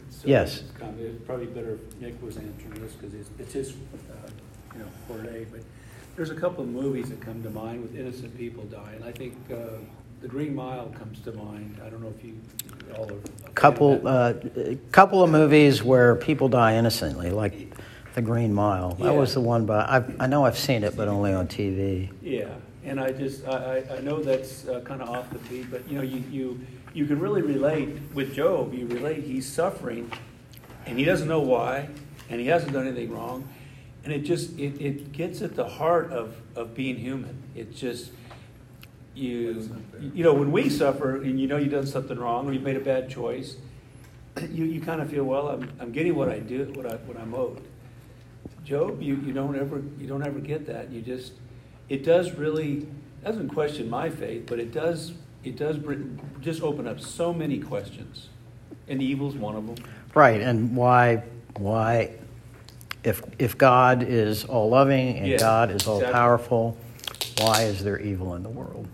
So 0.10 0.28
Yes. 0.28 0.60
it's 0.60 0.72
It's 1.00 1.26
probably 1.26 1.46
better 1.46 1.76
if 1.76 2.02
Nick 2.02 2.22
was 2.22 2.36
answering 2.36 2.82
this 2.82 2.94
because 2.94 3.14
it's, 3.14 3.30
it's 3.40 3.54
his, 3.54 3.70
uh, 3.72 4.30
you 4.74 4.80
know, 4.80 4.86
forte. 5.08 5.46
But 5.46 5.62
there's 6.16 6.30
a 6.30 6.36
couple 6.36 6.64
of 6.64 6.70
movies 6.70 7.10
that 7.10 7.22
come 7.22 7.42
to 7.44 7.50
mind 7.50 7.82
with 7.82 7.96
innocent 7.98 8.38
people 8.38 8.64
dying. 8.66 9.02
I 9.04 9.12
think 9.12 9.36
uh, 9.52 9.78
The 10.22 10.28
Green 10.28 10.54
Mile 10.54 10.88
comes 10.98 11.20
to 11.22 11.32
mind. 11.32 11.80
I 11.86 11.90
don't 11.90 12.02
know 12.02 12.14
if 12.18 12.24
you 12.24 12.40
all 12.96 13.12
are. 13.12 13.16
A 13.46 13.52
couple, 13.52 14.06
uh, 14.08 14.34
couple 14.92 15.24
of 15.24 15.30
movies 15.30 15.84
where 15.84 16.16
people 16.16 16.50
die 16.50 16.76
innocently, 16.76 17.32
like 17.32 17.74
The 18.16 18.22
Green 18.22 18.54
Mile. 18.54 18.96
That 18.96 19.16
was 19.16 19.34
the 19.34 19.42
one, 19.42 19.66
but 19.66 19.90
I, 19.90 20.04
I 20.20 20.28
know 20.28 20.46
I've 20.46 20.58
seen 20.58 20.84
it, 20.84 20.96
but 20.96 21.08
only 21.08 21.34
on 21.34 21.48
TV. 21.48 22.12
Yeah, 22.22 22.50
and 22.84 23.00
I 23.00 23.12
just, 23.12 23.48
I, 23.48 23.84
I, 23.90 23.98
I 23.98 24.02
know 24.02 24.22
that's 24.22 24.68
uh, 24.68 24.82
kind 24.82 25.02
of 25.02 25.10
off 25.10 25.30
the 25.30 25.40
beat, 25.40 25.72
but 25.72 25.88
you 25.90 25.96
know, 25.98 26.04
you, 26.04 26.24
you, 26.30 26.60
you 26.94 27.06
can 27.06 27.20
really 27.20 27.42
relate 27.42 27.90
with 28.14 28.34
Job. 28.34 28.74
You 28.74 28.88
relate, 28.88 29.24
he's 29.24 29.48
suffering, 29.48 30.12
and 30.86 30.98
he 30.98 31.06
doesn't 31.06 31.28
know 31.28 31.42
why, 31.42 31.90
and 32.30 32.40
he 32.40 32.48
hasn't 32.48 32.74
done 32.74 32.88
anything 32.88 33.14
wrong. 33.14 33.48
And 34.10 34.20
it 34.20 34.26
just, 34.26 34.58
it, 34.58 34.82
it 34.82 35.12
gets 35.12 35.44
at 35.44 35.56
the 35.56 35.68
heart 35.68 36.12
of, 36.12 36.36
of 36.56 36.74
being 36.74 36.96
human. 36.96 37.44
It 37.54 37.76
just, 37.76 38.10
you, 39.14 39.70
you 40.02 40.24
know, 40.24 40.34
when 40.34 40.52
we 40.52 40.68
suffer 40.68 41.18
and 41.18 41.40
you 41.40 41.46
know 41.46 41.58
you've 41.58 41.74
done 41.74 41.86
something 41.86 42.18
wrong 42.18 42.50
or 42.50 42.54
you've 42.54 42.64
made 42.64 42.76
a 42.76 42.80
bad 42.80 43.12
choice, 43.12 43.58
you, 44.50 44.66
you 44.66 44.82
kind 44.82 45.00
of 45.00 45.12
feel, 45.12 45.26
well, 45.26 45.50
I'm, 45.50 45.72
I'm 45.80 45.92
getting 45.92 46.16
what 46.16 46.28
I 46.28 46.40
do, 46.40 46.74
what 46.74 46.88
I, 46.88 46.96
what 46.96 47.18
I'm 47.18 47.36
owed. 47.36 47.62
Job, 48.64 49.00
you, 49.00 49.18
you 49.18 49.32
don't 49.32 49.56
ever 49.56 49.84
you 50.00 50.08
don't 50.08 50.26
ever 50.26 50.40
get 50.40 50.66
that. 50.66 50.90
You 50.90 51.04
just 51.04 51.34
it 51.88 52.04
does 52.04 52.34
really 52.34 52.88
doesn't 53.24 53.50
question 53.50 53.92
my 53.92 54.10
faith, 54.10 54.48
but 54.48 54.60
it 54.60 54.72
does 54.72 55.14
it 55.44 55.56
does 55.56 55.78
bring, 55.78 56.20
just 56.42 56.64
open 56.64 56.88
up 56.88 57.00
so 57.00 57.32
many 57.32 57.60
questions, 57.60 58.30
and 58.88 59.04
evil's 59.04 59.36
one 59.36 59.56
of 59.56 59.68
them. 59.68 59.86
Right, 60.16 60.42
and 60.42 60.76
why, 60.76 61.24
why, 61.58 62.19
if, 63.04 63.22
if 63.40 63.58
God 63.58 64.04
is 64.04 64.46
all 64.46 64.70
loving 64.70 65.18
and 65.18 65.28
Yeah, 65.28 65.38
God 65.38 65.72
is 65.72 65.88
all 65.88 65.98
exactly. 65.98 66.14
powerful, 66.14 66.78
why 67.40 67.64
is 67.64 67.84
there 67.84 68.00
evil 68.00 68.36
in 68.36 68.44
the 68.44 68.50
world? 68.50 68.88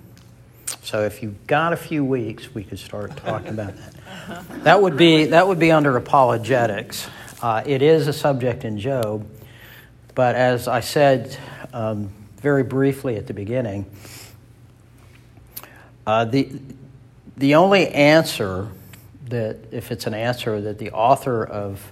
So 0.83 1.03
if 1.03 1.23
you've 1.23 1.47
got 1.47 1.73
a 1.73 1.77
few 1.77 2.05
weeks, 2.05 2.53
we 2.53 2.63
could 2.63 2.79
start 2.79 3.17
talking 3.17 3.49
about 3.49 3.73
that. 3.75 3.91
That 4.63 4.81
would 4.81 4.97
be, 4.97 5.25
that 5.25 5.47
would 5.47 5.59
be 5.59 5.71
under 5.71 5.95
apologetics. 5.97 7.07
Uh, 7.43 7.61
it 7.65 7.81
is 7.83 8.07
a 8.07 8.13
subject 8.13 8.63
in 8.63 8.79
Job. 8.79 9.27
But 10.15 10.35
as 10.35 10.67
I 10.67 10.79
said 10.79 11.37
um, 11.73 12.09
very 12.37 12.63
briefly 12.63 13.17
at 13.17 13.27
the 13.27 13.33
beginning, 13.33 13.85
uh, 16.07 16.25
the, 16.25 16.49
the 17.37 17.55
only 17.55 17.89
answer 17.89 18.69
that, 19.29 19.57
if 19.71 19.91
it's 19.91 20.07
an 20.07 20.13
answer 20.13 20.61
that 20.61 20.79
the 20.79 20.91
author 20.91 21.43
of 21.43 21.91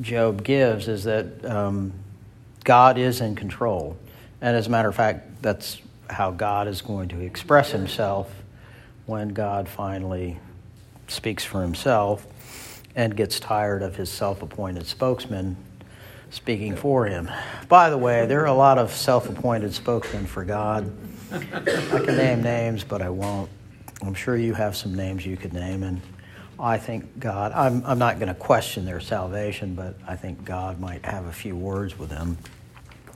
Job 0.00 0.42
gives, 0.42 0.88
is 0.88 1.04
that 1.04 1.44
um, 1.44 1.92
God 2.64 2.98
is 2.98 3.20
in 3.20 3.36
control. 3.36 3.96
And 4.40 4.56
as 4.56 4.66
a 4.66 4.70
matter 4.70 4.88
of 4.88 4.94
fact, 4.94 5.42
that's 5.42 5.80
how 6.08 6.30
God 6.30 6.68
is 6.68 6.82
going 6.82 7.08
to 7.10 7.20
express 7.20 7.70
himself 7.70 8.32
when 9.06 9.28
God 9.28 9.68
finally 9.68 10.38
speaks 11.08 11.44
for 11.44 11.62
himself 11.62 12.26
and 12.94 13.16
gets 13.16 13.38
tired 13.40 13.82
of 13.82 13.96
his 13.96 14.10
self 14.10 14.42
appointed 14.42 14.86
spokesman 14.86 15.56
speaking 16.30 16.76
for 16.76 17.06
him. 17.06 17.30
By 17.68 17.90
the 17.90 17.98
way, 17.98 18.26
there 18.26 18.40
are 18.42 18.46
a 18.46 18.54
lot 18.54 18.78
of 18.78 18.92
self 18.92 19.28
appointed 19.28 19.74
spokesmen 19.74 20.26
for 20.26 20.44
God. 20.44 20.90
I 21.32 21.38
can 21.40 22.16
name 22.16 22.42
names, 22.42 22.84
but 22.84 23.02
I 23.02 23.10
won't. 23.10 23.50
I'm 24.02 24.14
sure 24.14 24.36
you 24.36 24.54
have 24.54 24.76
some 24.76 24.94
names 24.94 25.26
you 25.26 25.36
could 25.36 25.52
name, 25.52 25.82
and 25.82 26.00
I 26.60 26.76
think 26.76 27.18
God, 27.18 27.52
I'm, 27.52 27.82
I'm 27.86 27.98
not 27.98 28.18
going 28.18 28.28
to 28.28 28.34
question 28.34 28.84
their 28.84 29.00
salvation, 29.00 29.74
but 29.74 29.94
I 30.06 30.16
think 30.16 30.44
God 30.44 30.78
might 30.78 31.04
have 31.06 31.24
a 31.26 31.32
few 31.32 31.56
words 31.56 31.98
with 31.98 32.10
them 32.10 32.36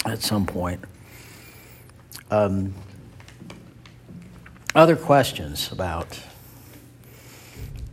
at 0.06 0.22
some 0.22 0.46
point. 0.46 0.82
Um, 2.30 2.72
other 4.74 4.96
questions 4.96 5.70
about 5.70 6.18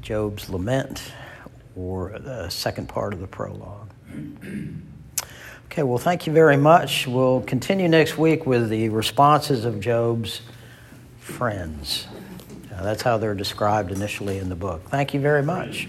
Job's 0.02 0.50
lament 0.50 1.12
or 1.76 2.18
the 2.20 2.50
second 2.50 2.88
part 2.88 3.14
of 3.14 3.20
the 3.20 3.28
prologue? 3.28 3.90
Okay, 5.66 5.84
well, 5.84 5.98
thank 5.98 6.28
you 6.28 6.34
very 6.34 6.58
much. 6.58 7.08
We'll 7.08 7.42
continue 7.42 7.88
next 7.88 8.18
week 8.18 8.46
with 8.46 8.70
the 8.70 8.90
responses 8.90 9.66
of 9.66 9.80
Job's 9.80 10.42
friends. 11.20 12.08
That's 12.84 13.02
how 13.02 13.18
they're 13.18 13.36
described 13.36 13.92
initially 13.92 14.38
in 14.38 14.50
the 14.50 14.56
book. 14.56 14.82
Thank 14.90 15.14
you 15.14 15.20
very 15.20 15.44
much. 15.44 15.88